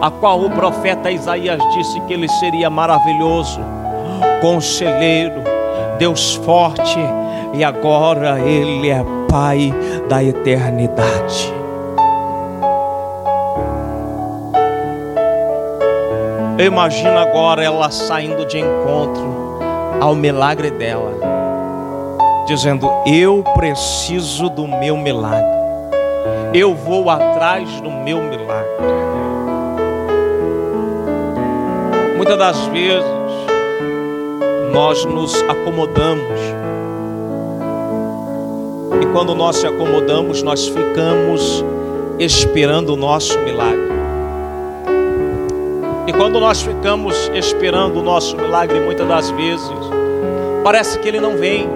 a 0.00 0.10
qual 0.10 0.40
o 0.40 0.50
profeta 0.50 1.12
Isaías 1.12 1.62
disse 1.74 2.00
que 2.00 2.12
ele 2.12 2.28
seria 2.28 2.68
maravilhoso 2.68 3.83
conselheiro, 4.40 5.42
Deus 5.98 6.34
forte, 6.34 6.98
e 7.52 7.62
agora 7.62 8.40
Ele 8.40 8.90
é 8.90 9.04
Pai 9.28 9.72
da 10.08 10.22
eternidade. 10.22 11.52
Eu 16.56 16.66
imagino 16.66 17.18
agora 17.18 17.64
ela 17.64 17.90
saindo 17.90 18.46
de 18.46 18.60
encontro 18.60 19.58
ao 20.00 20.14
milagre 20.14 20.70
dela, 20.70 21.12
dizendo: 22.46 22.88
Eu 23.04 23.42
preciso 23.54 24.48
do 24.48 24.68
meu 24.68 24.96
milagre, 24.96 25.44
eu 26.52 26.72
vou 26.72 27.10
atrás 27.10 27.68
do 27.80 27.90
meu 27.90 28.22
milagre. 28.22 28.84
Muitas 32.16 32.38
das 32.38 32.66
vezes, 32.66 33.04
nós 34.74 35.04
nos 35.04 35.40
acomodamos. 35.42 36.40
E 39.00 39.06
quando 39.12 39.32
nós 39.32 39.54
se 39.54 39.68
acomodamos, 39.68 40.42
nós 40.42 40.66
ficamos 40.66 41.64
esperando 42.18 42.94
o 42.94 42.96
nosso 42.96 43.38
milagre. 43.38 43.94
E 46.08 46.12
quando 46.12 46.40
nós 46.40 46.60
ficamos 46.60 47.30
esperando 47.32 48.00
o 48.00 48.02
nosso 48.02 48.36
milagre, 48.36 48.80
muitas 48.80 49.06
das 49.06 49.30
vezes, 49.30 49.70
parece 50.64 50.98
que 50.98 51.06
ele 51.06 51.20
não 51.20 51.36
vem, 51.36 51.68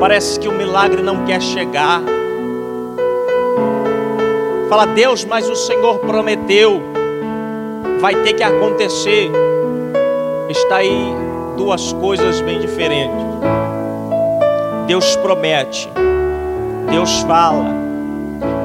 parece 0.00 0.40
que 0.40 0.48
o 0.48 0.52
milagre 0.52 1.02
não 1.02 1.24
quer 1.24 1.40
chegar. 1.40 2.02
Fala, 4.68 4.86
Deus, 4.86 5.24
mas 5.24 5.48
o 5.48 5.54
Senhor 5.54 6.00
prometeu, 6.00 6.82
vai 8.00 8.16
ter 8.24 8.32
que 8.32 8.42
acontecer. 8.42 9.30
Está 10.48 10.78
aí 10.78 11.25
duas 11.56 11.92
coisas 11.94 12.40
bem 12.40 12.60
diferentes. 12.60 13.24
Deus 14.86 15.16
promete, 15.16 15.90
Deus 16.90 17.20
fala, 17.22 17.64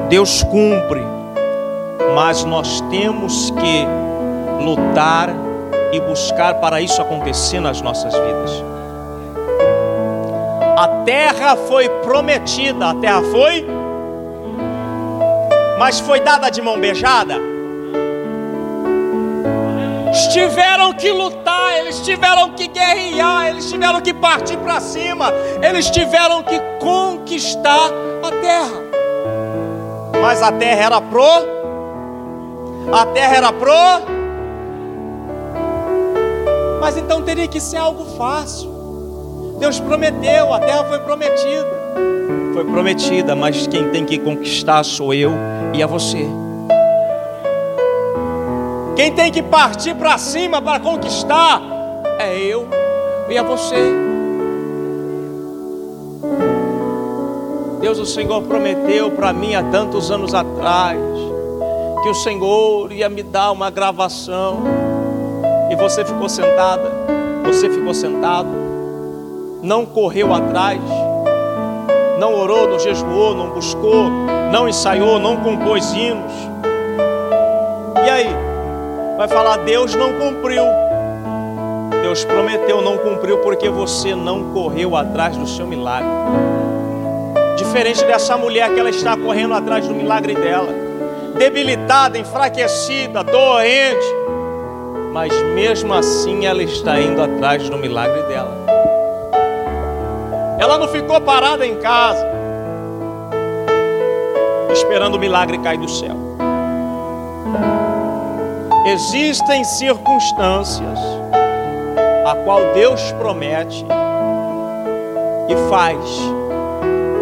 Deus 0.08 0.42
cumpre, 0.44 1.02
mas 2.14 2.44
nós 2.44 2.80
temos 2.90 3.50
que 3.50 3.86
lutar 4.62 5.30
e 5.92 6.00
buscar 6.00 6.54
para 6.54 6.80
isso 6.80 7.02
acontecer 7.02 7.60
nas 7.60 7.80
nossas 7.80 8.14
vidas. 8.14 8.64
A 10.76 10.88
terra 11.04 11.56
foi 11.56 11.88
prometida, 11.88 12.90
a 12.90 12.94
terra 12.94 13.22
foi, 13.30 13.66
mas 15.78 15.98
foi 16.00 16.20
dada 16.20 16.50
de 16.50 16.62
mão 16.62 16.78
beijada. 16.78 17.34
Tiveram 20.32 20.92
que 20.92 21.10
lutar, 21.10 21.31
tiveram 22.02 22.50
que 22.50 22.68
guerrear, 22.68 23.48
eles 23.48 23.70
tiveram 23.70 24.00
que 24.00 24.12
partir 24.12 24.56
para 24.58 24.80
cima, 24.80 25.32
eles 25.62 25.90
tiveram 25.90 26.42
que 26.42 26.60
conquistar 26.78 27.90
a 28.22 28.30
terra. 28.40 28.82
Mas 30.20 30.42
a 30.42 30.52
terra 30.52 30.84
era 30.84 31.00
pro, 31.00 31.24
a 32.92 33.06
terra 33.06 33.36
era 33.36 33.52
pro 33.52 34.22
mas 36.82 36.96
então 36.96 37.22
teria 37.22 37.46
que 37.46 37.60
ser 37.60 37.76
algo 37.76 38.04
fácil. 38.16 38.68
Deus 39.60 39.78
prometeu, 39.78 40.52
a 40.52 40.58
terra 40.58 40.82
foi 40.82 40.98
prometida. 40.98 41.70
Foi 42.52 42.64
prometida, 42.64 43.36
mas 43.36 43.68
quem 43.68 43.88
tem 43.90 44.04
que 44.04 44.18
conquistar 44.18 44.82
sou 44.82 45.14
eu 45.14 45.32
e 45.72 45.80
a 45.80 45.86
você. 45.86 46.26
Quem 48.96 49.12
tem 49.12 49.30
que 49.30 49.44
partir 49.44 49.94
para 49.94 50.18
cima 50.18 50.60
para 50.60 50.80
conquistar 50.80 51.62
é 52.22 52.38
eu 52.38 52.68
e 53.28 53.36
a 53.36 53.42
você. 53.42 53.76
Deus, 57.80 57.98
o 57.98 58.06
Senhor 58.06 58.42
prometeu 58.42 59.10
para 59.10 59.32
mim 59.32 59.54
há 59.54 59.62
tantos 59.62 60.10
anos 60.10 60.32
atrás 60.34 60.98
que 62.02 62.08
o 62.08 62.14
Senhor 62.14 62.92
ia 62.92 63.08
me 63.08 63.22
dar 63.22 63.50
uma 63.50 63.70
gravação 63.70 64.62
e 65.70 65.76
você 65.76 66.04
ficou 66.04 66.28
sentada, 66.28 66.90
você 67.44 67.68
ficou 67.68 67.92
sentado, 67.92 68.48
não 69.62 69.84
correu 69.84 70.32
atrás, 70.32 70.80
não 72.18 72.34
orou, 72.34 72.68
não 72.68 72.78
jejuou, 72.78 73.34
não 73.34 73.50
buscou, 73.50 74.10
não 74.52 74.68
ensaiou, 74.68 75.18
não 75.18 75.36
compôs 75.38 75.92
hinos. 75.92 76.32
E 78.04 78.10
aí? 78.10 78.28
Vai 79.16 79.28
falar, 79.28 79.58
Deus 79.58 79.94
não 79.94 80.12
cumpriu. 80.14 80.64
Deus 82.02 82.24
prometeu, 82.24 82.82
não 82.82 82.98
cumpriu 82.98 83.38
porque 83.38 83.70
você 83.70 84.12
não 84.12 84.52
correu 84.52 84.96
atrás 84.96 85.36
do 85.36 85.46
seu 85.46 85.64
milagre. 85.64 86.10
Diferente 87.56 88.04
dessa 88.04 88.36
mulher 88.36 88.74
que 88.74 88.80
ela 88.80 88.90
está 88.90 89.16
correndo 89.16 89.54
atrás 89.54 89.86
do 89.86 89.94
milagre 89.94 90.34
dela, 90.34 90.68
debilitada, 91.38 92.18
enfraquecida, 92.18 93.22
doente, 93.22 94.04
mas 95.12 95.32
mesmo 95.54 95.94
assim 95.94 96.44
ela 96.44 96.62
está 96.62 97.00
indo 97.00 97.22
atrás 97.22 97.68
do 97.70 97.78
milagre 97.78 98.22
dela. 98.24 98.66
Ela 100.58 100.78
não 100.78 100.88
ficou 100.88 101.20
parada 101.20 101.64
em 101.64 101.76
casa, 101.76 102.26
esperando 104.72 105.14
o 105.14 105.18
milagre 105.20 105.56
cair 105.58 105.78
do 105.78 105.88
céu. 105.88 106.16
Existem 108.86 109.62
circunstâncias 109.62 111.21
a 112.24 112.36
qual 112.44 112.72
Deus 112.72 113.12
promete 113.12 113.84
e 115.48 115.70
faz 115.70 115.98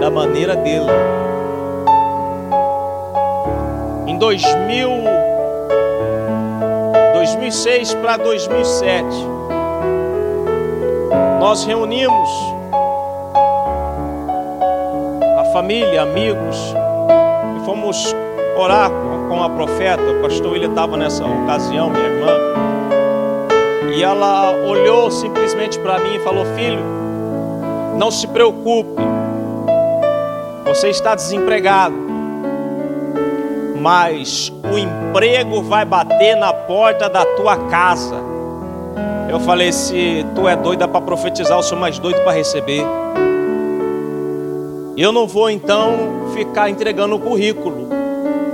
da 0.00 0.10
maneira 0.10 0.56
dele. 0.56 0.90
Em 4.06 4.16
2000 4.18 5.20
2006 7.20 7.94
para 7.94 8.16
2007, 8.16 9.06
nós 11.38 11.64
reunimos 11.64 12.30
a 15.38 15.44
família, 15.52 16.02
amigos, 16.02 16.74
e 17.56 17.64
fomos 17.66 18.16
orar 18.56 18.90
com 19.28 19.42
a 19.42 19.50
profeta. 19.50 20.02
O 20.02 20.22
pastor 20.22 20.52
William 20.52 20.70
estava 20.70 20.96
nessa 20.96 21.24
ocasião, 21.26 21.90
minha 21.90 22.06
irmã, 22.06 22.32
e 23.94 24.02
ela 24.02 24.52
olhou 24.66 25.10
simplesmente 25.10 25.78
para 25.78 25.98
mim 25.98 26.16
e 26.16 26.20
falou: 26.20 26.44
Filho, 26.56 26.82
não 27.96 28.10
se 28.10 28.26
preocupe, 28.26 29.00
você 30.64 30.88
está 30.88 31.14
desempregado 31.14 32.10
mas 33.80 34.52
o 34.70 34.76
emprego 34.76 35.62
vai 35.62 35.84
bater 35.84 36.36
na 36.36 36.52
porta 36.52 37.08
da 37.08 37.24
tua 37.24 37.56
casa. 37.56 38.16
Eu 39.28 39.40
falei: 39.40 39.72
se 39.72 40.24
tu 40.34 40.46
é 40.46 40.54
doida 40.54 40.86
para 40.86 41.00
profetizar, 41.00 41.58
eu 41.58 41.62
sou 41.62 41.78
mais 41.78 41.98
doido 41.98 42.20
para 42.22 42.32
receber. 42.32 42.84
Eu 44.96 45.12
não 45.12 45.26
vou 45.26 45.48
então 45.48 46.26
ficar 46.34 46.68
entregando 46.68 47.16
o 47.16 47.18
currículo, 47.18 47.88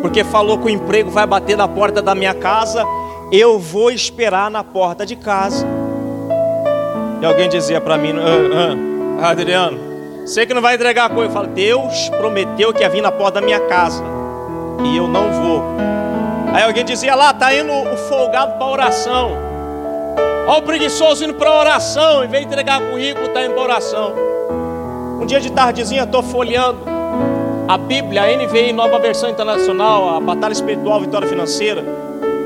porque 0.00 0.22
falou 0.22 0.58
que 0.58 0.66
o 0.66 0.70
emprego 0.70 1.10
vai 1.10 1.26
bater 1.26 1.56
na 1.56 1.66
porta 1.66 2.00
da 2.00 2.14
minha 2.14 2.34
casa, 2.34 2.84
eu 3.30 3.58
vou 3.58 3.90
esperar 3.90 4.50
na 4.50 4.62
porta 4.62 5.04
de 5.04 5.16
casa. 5.16 5.66
E 7.20 7.26
alguém 7.26 7.48
dizia 7.48 7.80
para 7.80 7.96
mim, 7.96 8.12
ah, 8.12 9.22
ah, 9.22 9.30
Adriano, 9.30 9.78
sei 10.26 10.46
que 10.46 10.54
não 10.54 10.62
vai 10.62 10.74
entregar 10.74 11.06
a 11.06 11.10
coisa. 11.10 11.30
Eu 11.30 11.32
falo, 11.32 11.48
Deus 11.48 12.08
prometeu 12.10 12.72
que 12.72 12.82
ia 12.82 12.88
vir 12.88 13.00
na 13.00 13.10
porta 13.10 13.40
da 13.40 13.46
minha 13.46 13.60
casa 13.60 14.02
e 14.84 14.96
eu 14.96 15.08
não 15.08 15.32
vou. 15.32 15.62
Aí 16.52 16.62
alguém 16.62 16.84
dizia 16.84 17.14
lá, 17.14 17.34
tá 17.34 17.54
indo 17.54 17.72
o 17.72 17.96
folgado 17.96 18.56
para 18.58 18.66
oração. 18.66 19.30
Olha 20.46 20.58
o 20.58 20.62
preguiçoso 20.62 21.24
indo 21.24 21.34
para 21.34 21.52
oração, 21.52 22.24
em 22.24 22.28
vez 22.28 22.46
de 22.46 22.52
entregar 22.52 22.80
currículo, 22.80 23.28
tá 23.28 23.44
indo 23.44 23.54
para 23.54 23.62
oração. 23.62 24.14
Um 25.20 25.26
dia 25.26 25.40
de 25.40 25.50
tardezinha, 25.50 26.04
estou 26.04 26.22
folheando 26.22 26.78
a 27.66 27.76
Bíblia, 27.76 28.22
a 28.22 28.36
NVI, 28.36 28.72
nova 28.72 28.98
versão 29.00 29.28
internacional, 29.28 30.16
a 30.16 30.20
Batalha 30.20 30.52
Espiritual 30.52 31.00
Vitória 31.00 31.26
Financeira, 31.26 31.82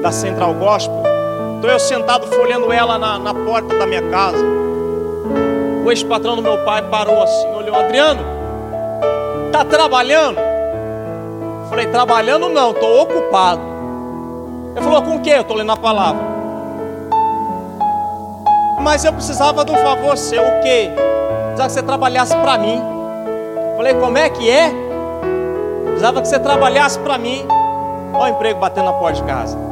da 0.02 0.10
Central 0.10 0.54
Gospel. 0.54 1.02
Estou 1.56 1.70
eu 1.70 1.78
sentado 1.78 2.26
folhando 2.26 2.72
ela 2.72 2.98
na, 2.98 3.18
na 3.18 3.34
porta 3.34 3.78
da 3.78 3.86
minha 3.86 4.02
casa. 4.10 4.44
O 5.84 5.90
ex-patrão 5.90 6.36
do 6.36 6.42
meu 6.42 6.64
pai 6.64 6.82
parou 6.82 7.22
assim, 7.22 7.48
olhou, 7.54 7.76
Adriano, 7.76 8.22
tá 9.52 9.64
trabalhando? 9.64 10.38
Falei, 11.68 11.86
trabalhando 11.86 12.48
não, 12.48 12.70
estou 12.70 13.02
ocupado. 13.02 13.60
Ele 14.74 14.84
falou, 14.84 15.02
com 15.02 15.16
o 15.16 15.20
que? 15.20 15.30
Eu 15.30 15.42
estou 15.42 15.56
lendo 15.56 15.72
a 15.72 15.76
palavra. 15.76 16.22
Mas 18.80 19.05
eu 19.05 19.12
precisava 19.12 19.64
de 19.64 19.72
um 19.72 19.76
favor 19.76 20.16
seu, 20.16 20.42
o 20.42 20.61
quê? 20.62 20.90
Precisava 21.46 21.68
que 21.68 21.72
você 21.72 21.82
trabalhasse 21.82 22.36
para 22.36 22.59
mim. 22.59 22.82
Falei, 23.76 23.94
como 23.94 24.16
é 24.16 24.30
que 24.30 24.51
é? 24.51 24.72
Precisava 25.84 26.22
que 26.22 26.28
você 26.28 26.38
trabalhasse 26.38 26.98
para 27.01 27.18
mim. 27.18 27.46
Olha 28.14 28.32
o 28.32 28.36
emprego 28.36 28.59
batendo 28.59 28.86
na 28.86 28.92
porta 28.94 29.20
de 29.20 29.24
casa. 29.24 29.69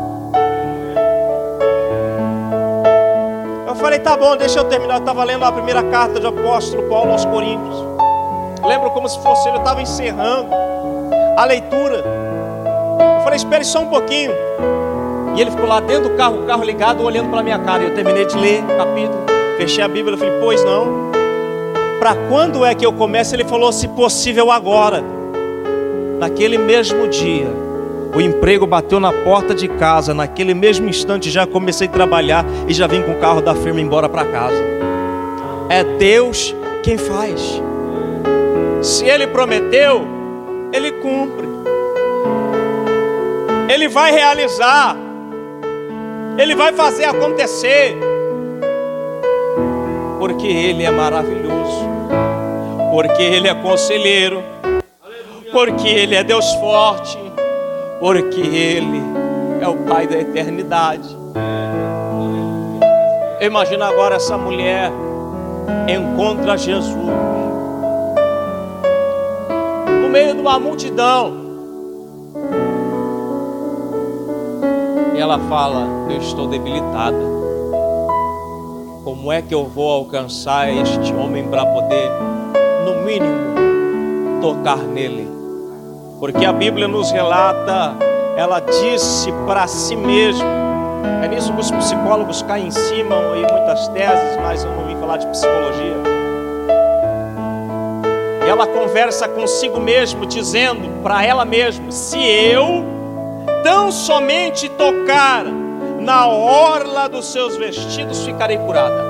Falei, 3.79 3.99
tá 3.99 4.17
bom, 4.17 4.37
deixa 4.37 4.59
eu 4.59 4.65
terminar. 4.65 4.97
Eu 4.97 5.01
estava 5.01 5.25
lendo 5.25 5.45
a 5.45 5.53
primeira 5.53 5.83
carta 5.85 6.21
do 6.21 6.29
apóstolo 6.29 6.83
Paulo 6.89 7.13
aos 7.13 7.25
Coríntios. 7.25 7.77
Lembro 8.65 8.91
como 8.91 9.09
se 9.09 9.19
fosse 9.23 9.49
ele, 9.49 9.57
eu 9.57 9.61
estava 9.61 9.81
encerrando 9.81 10.51
a 11.37 11.45
leitura. 11.45 12.05
Eu 13.17 13.23
falei, 13.23 13.37
espere 13.37 13.65
só 13.65 13.81
um 13.81 13.87
pouquinho. 13.87 14.33
E 15.37 15.41
ele 15.41 15.51
ficou 15.51 15.67
lá 15.67 15.81
dentro 15.81 16.11
do 16.11 16.17
carro, 16.17 16.43
o 16.43 16.47
carro 16.47 16.65
ligado, 16.65 17.03
olhando 17.05 17.31
para 17.31 17.43
minha 17.43 17.59
cara. 17.61 17.85
Eu 17.85 17.95
terminei 17.95 18.27
de 18.27 18.37
ler 18.37 18.63
o 18.65 18.77
capítulo, 18.77 19.25
fechei 19.57 19.85
a 19.85 19.89
Bíblia. 19.89 20.15
Eu 20.15 20.19
falei, 20.19 20.35
pois 20.41 20.65
não. 20.65 21.09
Para 22.01 22.15
quando 22.29 22.65
é 22.65 22.75
que 22.75 22.85
eu 22.85 22.93
começo? 22.93 23.35
Ele 23.35 23.45
falou, 23.45 23.73
se 23.73 23.87
possível 23.89 24.51
agora. 24.51 25.03
Naquele 26.19 26.59
mesmo 26.59 27.07
dia, 27.07 27.49
o 28.15 28.21
emprego 28.21 28.67
bateu 28.67 28.99
na 28.99 29.13
porta 29.13 29.55
de 29.55 29.69
casa. 29.69 30.15
Naquele 30.15 30.55
mesmo 30.55 30.89
instante, 30.89 31.31
já 31.31 31.47
comecei 31.47 31.89
a 31.89 31.91
trabalhar 31.91 32.45
e 32.67 32.73
já 32.73 32.87
vim 32.87 33.03
com 33.03 33.13
o 33.13 33.21
carro 33.21 33.41
da 33.41 33.55
firma 33.55 33.81
embora 33.81 34.09
para 34.09 34.25
casa. 34.25 34.63
É 35.69 35.85
Deus 35.85 36.55
quem 36.83 36.97
faz. 36.97 37.63
Se 38.83 39.05
Ele 39.05 39.27
prometeu, 39.27 40.07
ele 40.73 40.93
cumpre. 40.93 41.49
Ele 43.73 43.89
vai 43.89 44.13
realizar. 44.13 44.97
Ele 46.39 46.55
vai 46.55 46.73
fazer 46.73 47.05
acontecer. 47.05 47.97
Porque 50.19 50.47
Ele 50.47 50.85
é 50.85 50.91
maravilhoso. 50.91 51.87
Porque 52.91 53.23
Ele 53.23 53.49
é 53.49 53.55
conselheiro. 53.55 54.43
Porque 55.53 55.89
Ele 55.89 56.15
é 56.15 56.23
Deus 56.23 56.53
forte. 56.55 57.28
Porque 58.01 58.41
Ele 58.41 59.03
é 59.61 59.69
o 59.69 59.77
Pai 59.79 60.07
da 60.07 60.19
eternidade. 60.19 61.17
Imagina 63.41 63.87
agora 63.87 64.17
essa 64.17 64.37
mulher 64.37 64.91
encontra 65.89 66.57
Jesus 66.57 66.95
no 70.03 70.09
meio 70.09 70.35
de 70.35 70.41
uma 70.41 70.59
multidão. 70.59 71.33
E 75.15 75.21
ela 75.21 75.39
fala: 75.49 75.87
Eu 76.11 76.19
estou 76.19 76.47
debilitada. 76.47 77.17
Como 79.05 79.33
é 79.33 79.43
que 79.43 79.55
eu 79.55 79.65
vou 79.65 79.91
alcançar 79.91 80.73
este 80.73 81.13
homem 81.15 81.49
para 81.49 81.65
poder, 81.67 82.11
no 82.85 83.05
mínimo, 83.05 84.41
tocar 84.41 84.79
nele? 84.79 85.38
Porque 86.19 86.45
a 86.45 86.53
Bíblia 86.53 86.89
nos 86.89 87.13
relata, 87.13 87.97
ela 88.37 88.59
disse 88.59 89.31
para 89.47 89.69
si 89.69 89.95
mesma, 89.95 90.49
é 91.23 91.29
nisso 91.29 91.53
que 91.53 91.61
os 91.61 91.71
psicólogos 91.71 92.43
caem 92.43 92.67
em 92.67 92.71
cima 92.73 93.15
e 93.37 93.53
muitas 93.53 93.87
teses, 93.89 94.37
mas 94.43 94.65
eu 94.65 94.71
não 94.73 94.87
vim 94.87 94.97
falar 94.97 95.19
de 95.19 95.29
psicologia. 95.29 95.97
Ela 98.49 98.67
conversa 98.67 99.29
consigo 99.29 99.79
mesmo, 99.79 100.27
dizendo 100.27 101.03
para 101.05 101.25
ela 101.25 101.45
mesma: 101.45 101.93
se 101.93 102.19
eu 102.19 102.85
tão 103.63 103.93
somente 103.93 104.69
tocar 104.71 105.45
na 106.01 106.27
orla 106.27 107.09
dos 107.09 107.31
seus 107.31 107.57
vestidos, 107.57 108.25
ficarei 108.25 108.59
curada. 108.59 109.08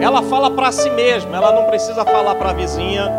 Ela 0.00 0.22
fala 0.22 0.50
para 0.50 0.72
si 0.72 0.88
mesma, 0.90 1.36
ela 1.36 1.52
não 1.52 1.64
precisa 1.64 2.06
falar 2.06 2.34
para 2.34 2.50
a 2.50 2.52
vizinha, 2.54 3.12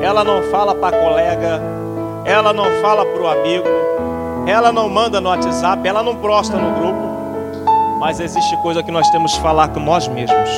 ela 0.00 0.22
não 0.22 0.40
fala 0.44 0.72
para 0.72 0.96
a 0.96 1.00
colega, 1.00 1.60
ela 2.24 2.52
não 2.52 2.64
fala 2.80 3.04
para 3.04 3.22
o 3.22 3.26
amigo, 3.26 3.66
ela 4.46 4.70
não 4.70 4.88
manda 4.88 5.20
no 5.20 5.28
WhatsApp, 5.30 5.86
ela 5.86 6.00
não 6.00 6.14
posta 6.14 6.56
no 6.56 6.78
grupo, 6.78 7.98
mas 7.98 8.20
existe 8.20 8.56
coisa 8.58 8.84
que 8.84 8.92
nós 8.92 9.10
temos 9.10 9.34
que 9.34 9.40
falar 9.40 9.68
com 9.68 9.80
nós 9.80 10.06
mesmos. 10.06 10.48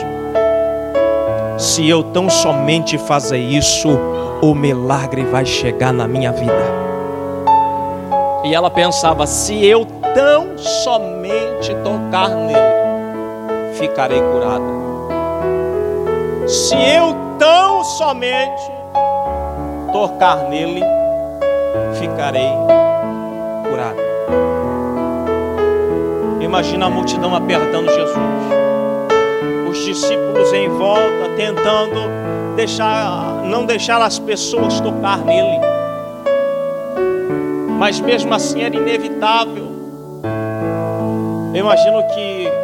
Se 1.56 1.88
eu 1.88 2.02
tão 2.02 2.28
somente 2.28 2.98
fazer 2.98 3.38
isso, 3.38 3.88
o 4.42 4.54
milagre 4.54 5.24
vai 5.24 5.46
chegar 5.46 5.94
na 5.94 6.06
minha 6.06 6.30
vida. 6.30 6.84
E 8.44 8.54
ela 8.54 8.70
pensava: 8.70 9.26
se 9.26 9.64
eu 9.64 9.86
tão 10.14 10.58
somente 10.58 11.74
tocar 11.76 12.28
nele, 12.28 13.74
ficarei 13.78 14.20
curada. 14.20 14.84
Se 16.55 16.76
eu 16.76 17.16
tão 17.36 17.82
somente 17.82 18.70
tocar 19.92 20.48
nele, 20.48 20.82
ficarei 21.98 22.48
curado. 23.68 23.98
Imagina 26.40 26.86
a 26.86 26.90
multidão 26.90 27.34
apertando 27.34 27.88
Jesus. 27.88 28.16
Os 29.68 29.78
discípulos 29.84 30.52
em 30.52 30.68
volta 30.68 31.28
tentando 31.36 32.55
deixar, 32.55 33.42
não 33.42 33.66
deixar 33.66 34.00
as 34.00 34.20
pessoas 34.20 34.78
tocar 34.78 35.18
nele. 35.24 35.59
Mas 37.80 37.98
mesmo 37.98 38.32
assim 38.32 38.62
era 38.62 38.76
inevitável. 38.76 39.72
Eu 41.52 41.61
imagino 41.61 42.00
que 42.14 42.63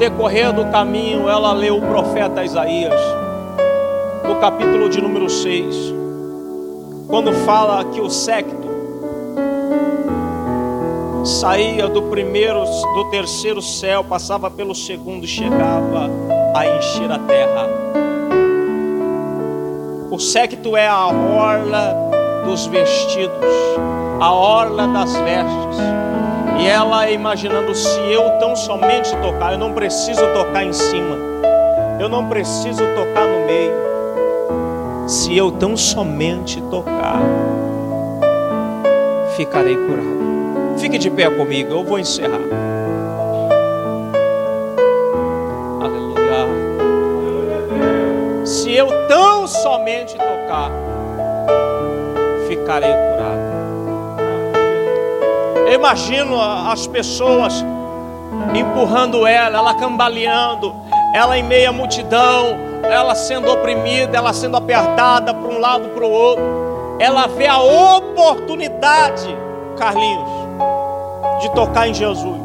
decorrer 0.00 0.52
do 0.52 0.64
caminho 0.72 1.28
ela 1.28 1.52
leu 1.52 1.76
o 1.76 1.82
profeta 1.82 2.42
Isaías, 2.42 3.00
no 4.26 4.36
capítulo 4.40 4.88
de 4.88 5.00
número 5.00 5.30
6 5.30 6.00
quando 7.10 7.32
fala 7.44 7.84
que 7.86 8.00
o 8.00 8.08
secto 8.08 8.70
saía 11.24 11.88
do 11.88 12.02
primeiro, 12.02 12.64
do 12.64 13.10
terceiro 13.10 13.60
céu, 13.60 14.04
passava 14.04 14.48
pelo 14.48 14.74
segundo 14.74 15.24
e 15.24 15.28
chegava 15.28 16.08
a 16.54 16.66
encher 16.66 17.10
a 17.10 17.18
terra. 17.18 17.68
O 20.10 20.18
secto 20.18 20.76
é 20.76 20.86
a 20.86 21.08
orla 21.08 21.94
dos 22.44 22.66
vestidos, 22.66 23.34
a 24.20 24.32
orla 24.32 24.86
das 24.86 25.12
vestes. 25.16 26.09
E 26.60 26.66
ela 26.66 27.10
imaginando 27.10 27.74
se 27.74 27.98
eu 28.12 28.38
tão 28.38 28.54
somente 28.54 29.16
tocar, 29.16 29.52
eu 29.52 29.58
não 29.58 29.72
preciso 29.72 30.26
tocar 30.34 30.64
em 30.64 30.72
cima, 30.72 31.16
eu 31.98 32.08
não 32.08 32.28
preciso 32.28 32.84
tocar 32.94 33.26
no 33.26 33.46
meio 33.46 33.90
se 35.10 35.36
eu 35.36 35.50
tão 35.50 35.76
somente 35.76 36.62
tocar, 36.70 37.20
ficarei 39.36 39.74
curado. 39.74 40.78
Fique 40.78 40.98
de 40.98 41.10
pé 41.10 41.28
comigo, 41.28 41.72
eu 41.72 41.82
vou 41.82 41.98
encerrar. 41.98 42.38
Aleluia. 45.80 46.46
Se 48.46 48.72
eu 48.72 48.86
tão 49.08 49.48
somente 49.48 50.16
tocar, 50.16 50.70
ficarei 52.46 52.92
curado. 52.92 53.09
Imagino 55.80 56.38
as 56.38 56.86
pessoas 56.86 57.64
empurrando 58.54 59.26
ela, 59.26 59.56
ela 59.56 59.72
cambaleando, 59.72 60.74
ela 61.14 61.38
em 61.38 61.42
meia 61.42 61.72
multidão, 61.72 62.48
ela 62.82 63.14
sendo 63.14 63.50
oprimida, 63.50 64.14
ela 64.14 64.34
sendo 64.34 64.58
apertada 64.58 65.32
para 65.32 65.48
um 65.48 65.58
lado 65.58 65.88
para 65.88 66.04
o 66.04 66.10
outro, 66.10 66.44
ela 66.98 67.26
vê 67.28 67.46
a 67.46 67.58
oportunidade, 67.62 69.34
Carlinhos, 69.78 70.28
de 71.40 71.50
tocar 71.52 71.88
em 71.88 71.94
Jesus. 71.94 72.36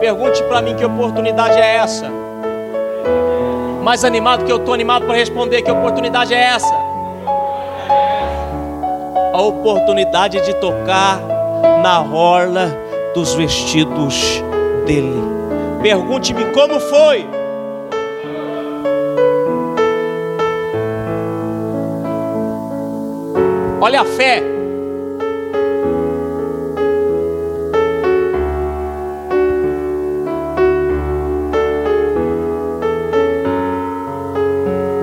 Pergunte 0.00 0.42
para 0.42 0.60
mim 0.60 0.74
que 0.74 0.84
oportunidade 0.84 1.56
é 1.56 1.76
essa? 1.76 2.10
Mais 3.84 4.04
animado 4.04 4.44
que 4.44 4.50
eu 4.50 4.56
estou 4.56 4.74
animado 4.74 5.06
para 5.06 5.14
responder 5.14 5.62
que 5.62 5.70
oportunidade 5.70 6.34
é 6.34 6.42
essa? 6.42 6.74
A 9.32 9.40
oportunidade 9.40 10.40
de 10.40 10.52
tocar 10.54 11.35
na 11.82 12.02
orla 12.02 12.68
dos 13.14 13.34
vestidos 13.34 14.42
dele. 14.86 15.22
Pergunte-me 15.82 16.44
como 16.46 16.80
foi. 16.80 17.26
Olha 23.80 24.00
a 24.00 24.04
fé. 24.04 24.42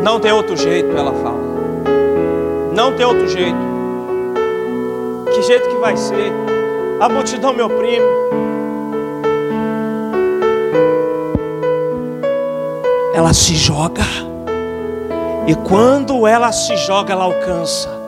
Não 0.03 0.19
tem 0.19 0.31
outro 0.31 0.57
jeito, 0.57 0.95
ela 0.97 1.13
fala. 1.13 1.39
Não 2.75 2.93
tem 2.93 3.05
outro 3.05 3.27
jeito. 3.27 3.72
Jeito 5.45 5.69
que 5.69 5.75
vai 5.75 5.95
ser? 5.97 6.31
A 6.99 7.09
multidão 7.09 7.53
me 7.53 7.61
oprime. 7.61 8.05
Ela 13.13 13.33
se 13.33 13.55
joga. 13.55 14.03
E 15.45 15.55
quando 15.55 16.25
ela 16.25 16.51
se 16.51 16.75
joga, 16.77 17.13
ela 17.13 17.25
alcança 17.25 18.03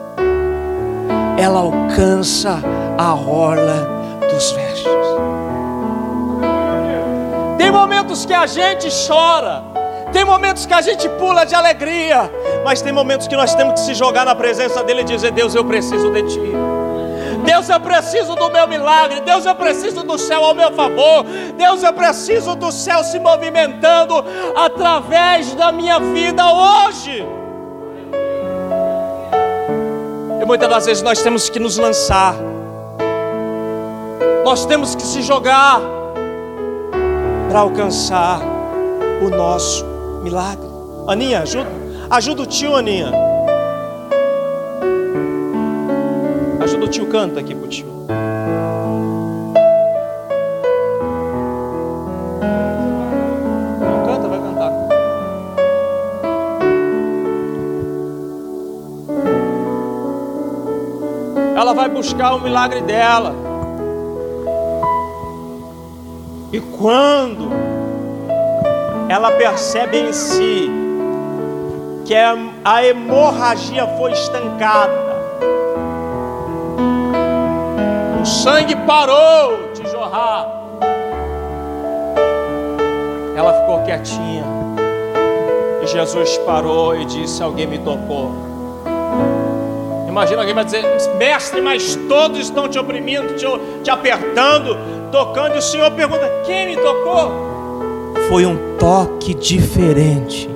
ela 1.38 1.60
alcança 1.60 2.62
a 2.96 3.14
orla 3.14 4.20
dos 4.30 4.50
vestes. 4.52 4.86
Tem 7.58 7.70
momentos 7.70 8.24
que 8.24 8.32
a 8.32 8.46
gente 8.46 8.88
chora, 9.06 9.62
tem 10.12 10.24
momentos 10.24 10.64
que 10.64 10.72
a 10.72 10.80
gente 10.80 11.08
pula 11.10 11.44
de 11.44 11.54
alegria, 11.54 12.30
mas 12.64 12.80
tem 12.80 12.92
momentos 12.92 13.28
que 13.28 13.36
nós 13.36 13.54
temos 13.54 13.74
que 13.74 13.80
se 13.80 13.94
jogar 13.94 14.24
na 14.24 14.34
presença 14.34 14.82
dele 14.82 15.02
e 15.02 15.04
dizer: 15.04 15.30
Deus, 15.30 15.54
eu 15.54 15.64
preciso 15.64 16.10
de 16.10 16.22
ti. 16.22 16.75
Deus, 17.46 17.68
eu 17.68 17.80
preciso 17.80 18.34
do 18.34 18.50
meu 18.50 18.68
milagre. 18.68 19.20
Deus, 19.20 19.46
eu 19.46 19.54
preciso 19.54 20.02
do 20.02 20.18
céu 20.18 20.44
ao 20.44 20.54
meu 20.54 20.72
favor. 20.72 21.24
Deus, 21.56 21.82
eu 21.82 21.92
preciso 21.92 22.54
do 22.54 22.70
céu 22.70 23.02
se 23.04 23.18
movimentando 23.18 24.24
através 24.54 25.54
da 25.54 25.72
minha 25.72 25.98
vida 25.98 26.44
hoje. 26.44 27.24
muitas 30.46 30.68
das 30.68 30.86
vezes 30.86 31.02
nós 31.02 31.20
temos 31.20 31.50
que 31.50 31.58
nos 31.58 31.76
lançar, 31.76 32.34
nós 34.44 34.64
temos 34.64 34.94
que 34.94 35.02
se 35.02 35.20
jogar 35.20 35.80
para 37.48 37.60
alcançar 37.60 38.40
o 39.20 39.28
nosso 39.28 39.84
milagre. 40.22 40.66
Aninha, 41.08 41.42
ajuda, 41.42 41.70
ajuda 42.08 42.42
o 42.42 42.46
tio, 42.46 42.76
Aninha. 42.76 43.35
Ajuda 46.76 46.84
o 46.84 46.86
do 46.86 46.88
tio, 46.88 47.06
canta 47.06 47.40
aqui 47.40 47.54
pro 47.54 47.68
tio. 47.68 47.86
Não 53.80 54.06
canta, 54.06 54.28
vai 54.28 54.38
cantar. 54.38 54.72
Ela 61.56 61.72
vai 61.72 61.88
buscar 61.88 62.34
o 62.34 62.40
milagre 62.40 62.82
dela. 62.82 63.34
E 66.52 66.60
quando 66.60 67.50
ela 69.08 69.32
percebe 69.32 69.98
em 69.98 70.12
si 70.12 70.70
que 72.04 72.14
a 72.14 72.84
hemorragia 72.84 73.86
foi 73.98 74.12
estancada, 74.12 75.05
sangue 78.46 78.76
parou 78.76 79.72
de 79.74 79.90
jorrar. 79.90 80.46
Ela 83.36 83.52
ficou 83.60 83.82
quietinha. 83.82 84.44
E 85.82 85.86
Jesus 85.88 86.38
parou 86.38 86.94
e 86.94 87.04
disse: 87.04 87.42
Alguém 87.42 87.66
me 87.66 87.78
tocou. 87.78 88.30
Imagina 90.08 90.42
alguém 90.42 90.54
vai 90.54 90.64
dizer: 90.64 90.84
Mestre, 91.18 91.60
mas 91.60 91.96
todos 92.08 92.38
estão 92.38 92.68
te 92.68 92.78
oprimindo, 92.78 93.34
te, 93.34 93.46
te 93.82 93.90
apertando, 93.90 94.78
tocando. 95.10 95.56
E 95.56 95.58
o 95.58 95.62
Senhor 95.62 95.90
pergunta: 95.90 96.30
Quem 96.46 96.68
me 96.68 96.76
tocou? 96.76 97.32
Foi 98.28 98.46
um 98.46 98.76
toque 98.78 99.34
diferente 99.34 100.48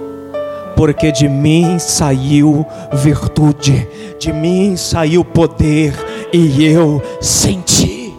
porque 0.81 1.13
de 1.13 1.29
mim 1.29 1.79
saiu 1.79 2.65
virtude, 2.91 3.87
de 4.19 4.33
mim 4.33 4.79
saiu 4.79 5.23
poder, 5.23 5.95
e 6.33 6.65
eu 6.65 7.03
senti. 7.21 8.15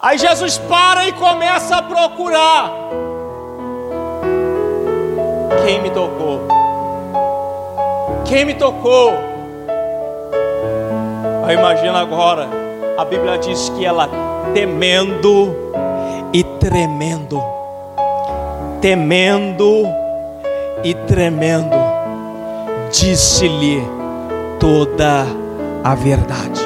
Aí 0.00 0.18
Jesus 0.18 0.58
para 0.58 1.08
e 1.08 1.12
começa 1.12 1.76
a 1.76 1.82
procurar. 1.82 2.72
Quem 5.64 5.82
me 5.82 5.90
tocou? 5.90 6.46
Quem 8.24 8.44
me 8.44 8.54
tocou? 8.54 9.12
Aí 11.44 11.56
imagina 11.56 12.00
agora, 12.00 12.48
a 12.96 13.04
Bíblia 13.04 13.36
diz 13.38 13.68
que 13.70 13.84
ela 13.84 14.08
temendo 14.54 15.54
e 16.32 16.44
tremendo, 16.44 17.42
temendo 18.80 20.05
e 20.86 20.94
tremendo, 20.94 21.74
disse-lhe 22.92 23.82
toda 24.60 25.26
a 25.82 25.94
verdade. 25.96 26.60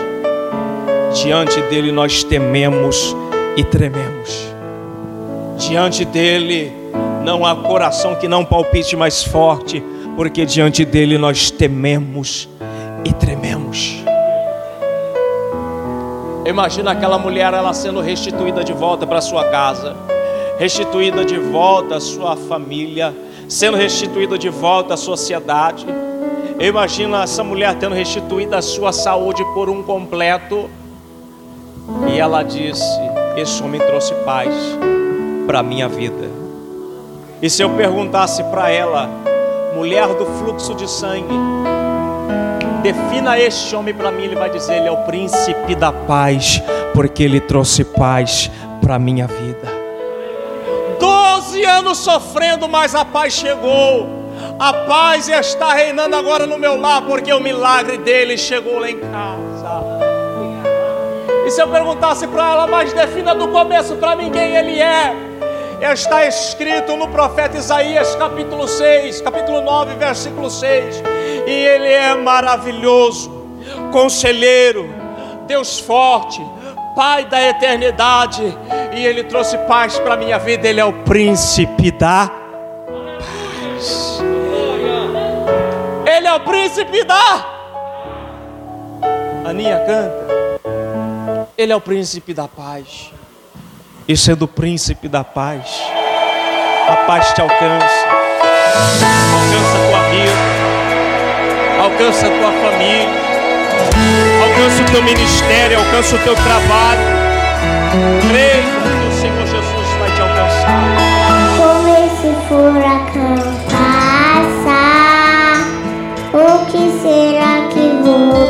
Diante 1.15 1.59
dele 1.63 1.91
nós 1.91 2.23
tememos 2.23 3.17
e 3.57 3.65
trememos. 3.65 4.47
Diante 5.57 6.05
dele 6.05 6.71
não 7.25 7.47
há 7.47 7.57
coração 7.57 8.15
que 8.15 8.29
não 8.29 8.45
palpite 8.45 8.95
mais 8.95 9.25
forte, 9.25 9.83
porque 10.15 10.45
diante 10.45 10.85
dele 10.85 11.17
nós 11.17 11.51
tememos 11.51 12.47
e 13.07 13.15
trememos. 13.15 14.05
Imagina 16.45 16.91
aquela 16.91 17.17
mulher 17.17 17.55
ela 17.55 17.73
sendo 17.73 18.03
restituída 18.03 18.63
de 18.63 18.75
volta 18.75 19.07
para 19.07 19.23
sua 19.23 19.45
casa, 19.45 19.97
restituída 20.59 21.25
de 21.25 21.39
volta 21.39 21.97
à 21.97 22.01
sua 22.01 22.37
família, 22.37 23.15
sendo 23.51 23.77
restituída 23.77 24.39
de 24.39 24.49
volta 24.49 24.95
à 24.95 24.97
sociedade. 24.97 25.85
Imagina 26.61 27.25
essa 27.25 27.43
mulher 27.43 27.75
tendo 27.75 27.97
restituída 27.97 28.59
a 28.59 28.63
sua 28.63 28.93
saúde 28.93 29.45
por 29.53 29.69
um 29.69 29.83
completo. 29.83 30.71
E 32.09 32.19
ela 32.19 32.45
disse: 32.45 32.85
Esse 33.37 33.61
homem 33.63 33.81
trouxe 33.81 34.15
paz 34.25 34.55
para 35.47 35.59
a 35.59 35.63
minha 35.63 35.89
vida. 35.89 36.31
E 37.43 37.51
se 37.51 37.63
eu 37.63 37.71
perguntasse 37.71 38.45
para 38.45 38.71
ela, 38.71 39.11
mulher 39.75 40.07
do 40.15 40.27
fluxo 40.27 40.73
de 40.75 40.89
sangue, 40.89 41.35
defina 42.83 43.37
este 43.39 43.75
homem 43.75 43.93
para 43.93 44.13
mim, 44.13 44.25
ele 44.25 44.37
vai 44.37 44.51
dizer: 44.51 44.77
Ele 44.77 44.87
é 44.87 44.93
o 44.93 44.99
príncipe 44.99 45.75
da 45.75 45.91
paz, 45.91 46.63
porque 46.95 47.25
ele 47.25 47.41
trouxe 47.41 47.83
paz 47.83 48.49
para 48.81 48.95
a 48.95 48.99
minha 48.99 49.27
vida. 49.27 49.90
Doze 51.61 51.65
anos 51.65 51.99
sofrendo, 51.99 52.67
mas 52.69 52.95
a 52.95 53.05
paz 53.05 53.35
chegou. 53.35 54.09
A 54.59 54.73
paz 54.73 55.29
está 55.29 55.75
reinando 55.75 56.17
agora 56.17 56.47
no 56.47 56.59
meu 56.59 56.81
lar, 56.81 57.03
porque 57.03 57.31
o 57.33 57.41
milagre 57.41 57.99
dele 57.99 58.39
chegou 58.39 58.79
lá 58.79 58.91
em 58.91 58.99
casa. 58.99 59.85
E 61.47 61.51
se 61.51 61.61
eu 61.61 61.69
perguntasse 61.69 62.27
para 62.27 62.53
ela, 62.53 62.67
mas 62.67 62.95
defina 62.95 63.35
do 63.35 63.49
começo 63.49 63.97
para 63.97 64.17
mim 64.17 64.31
quem 64.31 64.57
ele 64.57 64.81
é? 64.81 65.15
Está 65.93 66.25
escrito 66.27 66.97
no 66.97 67.09
profeta 67.09 67.59
Isaías, 67.59 68.15
capítulo 68.15 68.67
6, 68.67 69.21
capítulo 69.21 69.61
9, 69.61 69.97
versículo 69.97 70.51
6. 70.51 71.03
E 71.47 71.51
ele 71.51 71.89
é 71.89 72.15
maravilhoso, 72.15 73.31
conselheiro, 73.93 74.89
Deus 75.47 75.79
forte, 75.79 76.43
Pai 76.95 77.25
da 77.25 77.41
eternidade, 77.41 78.43
e 78.93 79.05
Ele 79.05 79.23
trouxe 79.25 79.57
paz 79.59 79.99
para 79.99 80.15
a 80.15 80.17
minha 80.17 80.39
vida. 80.39 80.69
Ele 80.69 80.81
é 80.81 80.85
o 80.85 80.93
príncipe 80.93 81.91
da 81.91 82.29
paz. 82.87 84.21
Ele 86.07 86.27
é 86.27 86.35
o 86.35 86.41
príncipe 86.41 87.05
da. 87.05 87.47
Aninha 89.45 89.79
canta. 89.81 90.31
Ele 91.57 91.73
é 91.73 91.77
o 91.77 91.81
príncipe 91.81 92.35
da 92.35 92.49
paz. 92.49 93.13
E 94.09 94.17
sendo 94.17 94.47
o 94.47 94.49
príncipe 94.49 95.09
da 95.09 95.23
paz, 95.23 95.83
a 96.89 96.97
paz 97.07 97.33
te 97.33 97.41
alcança, 97.41 98.09
alcança 99.37 99.79
a 99.79 99.89
tua 99.89 100.03
vida, 100.11 101.83
alcança 101.83 102.27
a 102.27 102.31
tua 102.31 102.53
família 102.53 103.30
alcança 104.43 104.83
o 104.83 104.85
teu 104.87 105.03
ministério, 105.03 105.79
alcança 105.79 106.17
o 106.17 106.19
teu 106.21 106.35
trabalho. 106.35 107.01
Creia 108.29 108.63
que 108.63 109.07
o 109.09 109.13
Senhor 109.21 109.47
Jesus 109.47 109.89
vai 109.99 110.11
te 110.15 110.21
alcançar. 110.23 110.81
Como 111.57 111.89
esse 112.07 112.31
furacão 112.49 113.37
passar, 113.71 115.57
o 116.33 116.67
que 116.67 116.83
será 117.03 117.53
que 117.71 117.85
vou 118.03 118.47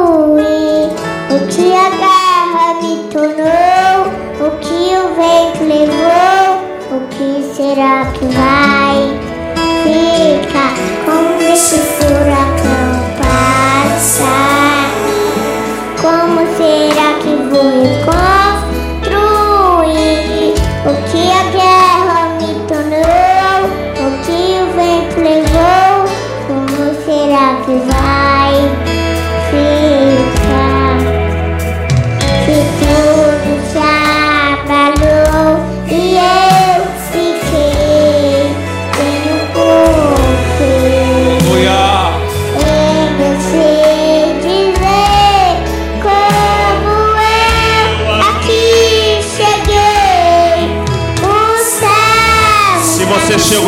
O 1.30 1.38
que 1.48 1.68
a 1.74 1.90
guerra 1.90 2.68
me 2.82 2.94
tornou, 3.12 3.96
o 4.40 4.50
que 4.60 4.82
o 4.96 5.04
vento 5.16 5.62
levou, 5.64 6.48
o 6.92 7.00
que 7.10 7.30
será 7.56 7.96
que 8.14 8.26
vai 8.26 8.98
ficar? 9.84 10.74
Como 11.06 11.42
esse 11.42 11.78
furacão 11.78 12.31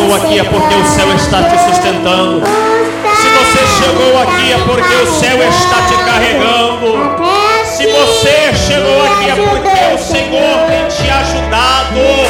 chegou 0.04 0.16
aqui 0.16 0.38
é 0.38 0.44
porque 0.44 0.74
o 0.74 0.84
céu 0.84 1.14
está 1.14 1.42
te 1.44 1.58
sustentando. 1.64 2.42
Se 2.44 3.28
você 3.28 3.84
chegou 3.84 4.20
aqui 4.20 4.52
é 4.52 4.58
porque 4.58 4.94
o 4.94 5.06
céu 5.06 5.38
está 5.48 5.82
te 5.86 5.96
carregando. 6.04 7.24
Se 7.64 7.86
você 7.86 8.54
chegou 8.54 9.02
aqui 9.02 9.30
é 9.30 9.34
porque 9.34 9.94
o 9.94 9.98
Senhor 9.98 10.66
tem 10.68 10.86
te 10.88 11.10
ajudado. 11.10 12.23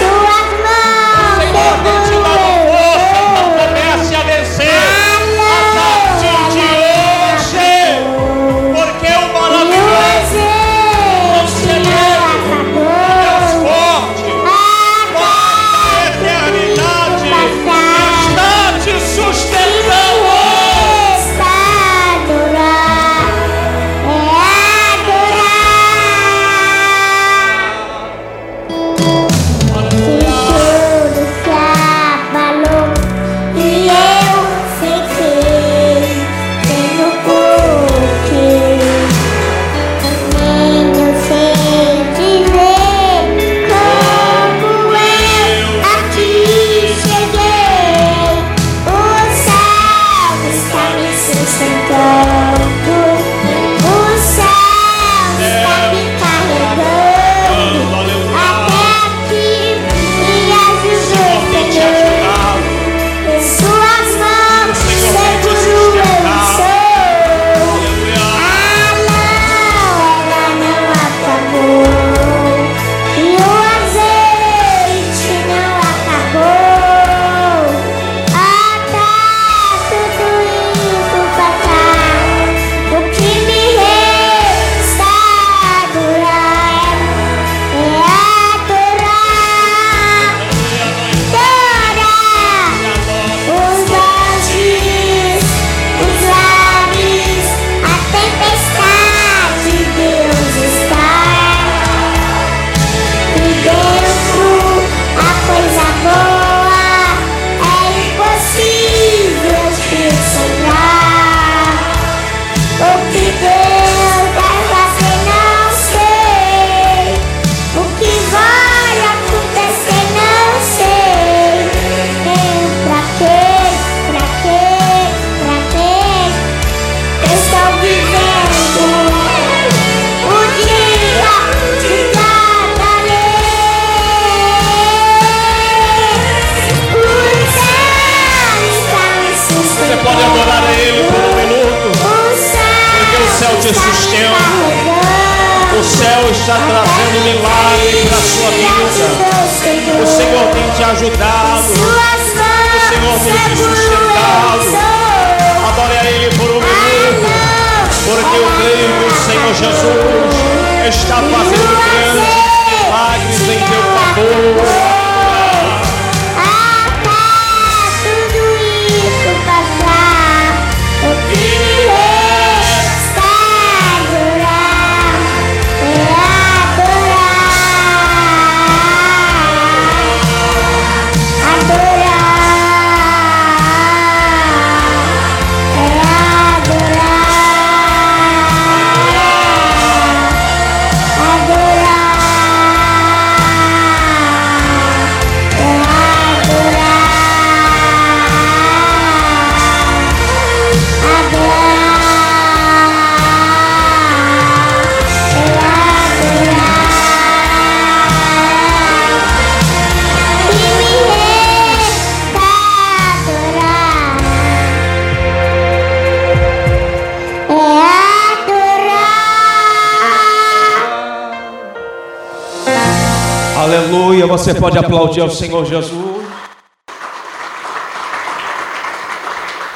Aleluia. 223.59 224.27
Você 224.27 224.55
pode 224.55 224.79
aplaudir 224.79 225.21
ao 225.21 225.31
Senhor 225.31 225.65
Jesus. 225.65 226.25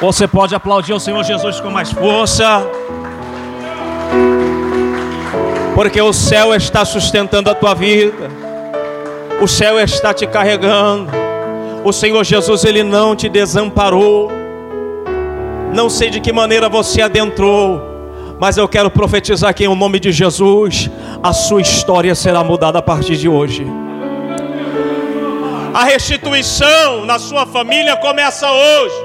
Você 0.01 0.27
pode 0.27 0.55
aplaudir 0.55 0.93
ao 0.93 0.99
Senhor 0.99 1.23
Jesus 1.23 1.59
com 1.59 1.69
mais 1.69 1.91
força. 1.91 2.63
Porque 5.75 6.01
o 6.01 6.13
céu 6.13 6.53
está 6.53 6.85
sustentando 6.85 7.49
a 7.49 7.55
tua 7.55 7.73
vida. 7.73 8.29
O 9.41 9.47
céu 9.47 9.79
está 9.79 10.13
te 10.13 10.27
carregando. 10.27 11.09
O 11.83 11.91
Senhor 11.93 12.23
Jesus, 12.23 12.65
Ele 12.65 12.83
não 12.83 13.15
te 13.15 13.29
desamparou. 13.29 14.29
Não 15.73 15.89
sei 15.89 16.09
de 16.09 16.19
que 16.19 16.33
maneira 16.33 16.67
você 16.67 17.01
adentrou, 17.01 17.81
mas 18.39 18.57
eu 18.57 18.67
quero 18.67 18.89
profetizar 18.89 19.51
aqui 19.51 19.65
em 19.65 19.75
nome 19.75 19.99
de 19.99 20.11
Jesus: 20.11 20.89
a 21.21 21.33
sua 21.33 21.61
história 21.61 22.15
será 22.15 22.43
mudada 22.43 22.79
a 22.79 22.81
partir 22.81 23.17
de 23.17 23.27
hoje. 23.27 23.65
A 25.73 25.83
restituição 25.83 27.05
na 27.05 27.19
sua 27.19 27.45
família 27.45 27.95
começa 27.97 28.49
hoje. 28.51 28.95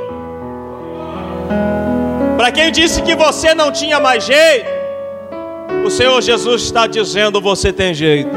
Para 2.37 2.51
quem 2.51 2.73
disse 2.73 3.03
que 3.03 3.15
você 3.15 3.55
não 3.55 3.71
tinha 3.71 4.01
mais 4.01 4.25
jeito, 4.25 4.69
o 5.85 5.91
Senhor 5.91 6.21
Jesus 6.21 6.63
está 6.63 6.87
dizendo: 6.87 7.41
você 7.41 7.73
tem 7.73 7.93
jeito. 7.93 8.31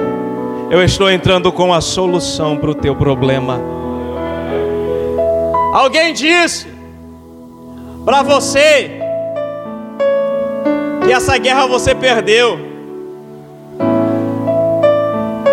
Eu 0.69 0.83
estou 0.83 1.09
entrando 1.09 1.51
com 1.51 1.73
a 1.73 1.79
solução 1.79 2.57
para 2.57 2.69
o 2.69 2.75
teu 2.75 2.95
problema. 2.95 3.61
Alguém 5.73 6.13
disse 6.13 6.67
para 8.03 8.21
você 8.21 8.99
que 11.05 11.11
essa 11.11 11.37
guerra 11.37 11.65
você 11.67 11.95
perdeu. 11.95 12.66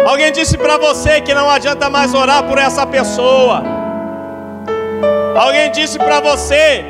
Alguém 0.05 0.31
disse 0.31 0.59
para 0.59 0.77
você 0.77 1.21
que 1.23 1.33
não 1.33 1.49
adianta 1.49 1.89
mais 1.89 2.13
orar 2.13 2.45
por 2.45 2.59
essa 2.59 2.87
pessoa. 2.87 3.63
Alguém 5.35 5.73
disse 5.73 5.99
para 5.99 6.21
você 6.21 6.85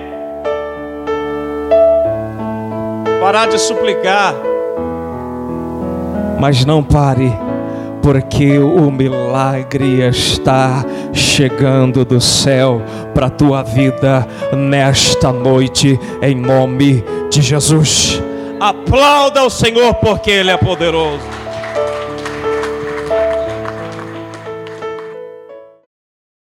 parar 3.20 3.46
de 3.46 3.58
suplicar. 3.58 4.34
Mas 6.40 6.64
não 6.64 6.82
pare, 6.82 7.32
porque 8.02 8.58
o 8.58 8.90
milagre 8.90 10.06
está 10.06 10.84
chegando 11.12 12.04
do 12.04 12.20
céu 12.20 12.82
para 13.14 13.26
a 13.26 13.30
tua 13.30 13.62
vida 13.62 14.26
nesta 14.52 15.32
noite, 15.32 15.98
em 16.20 16.34
nome 16.34 17.02
de 17.30 17.40
Jesus. 17.40 18.20
Aplauda 18.60 19.44
o 19.44 19.50
Senhor, 19.50 19.94
porque 19.94 20.30
Ele 20.30 20.50
é 20.50 20.56
poderoso. 20.56 21.43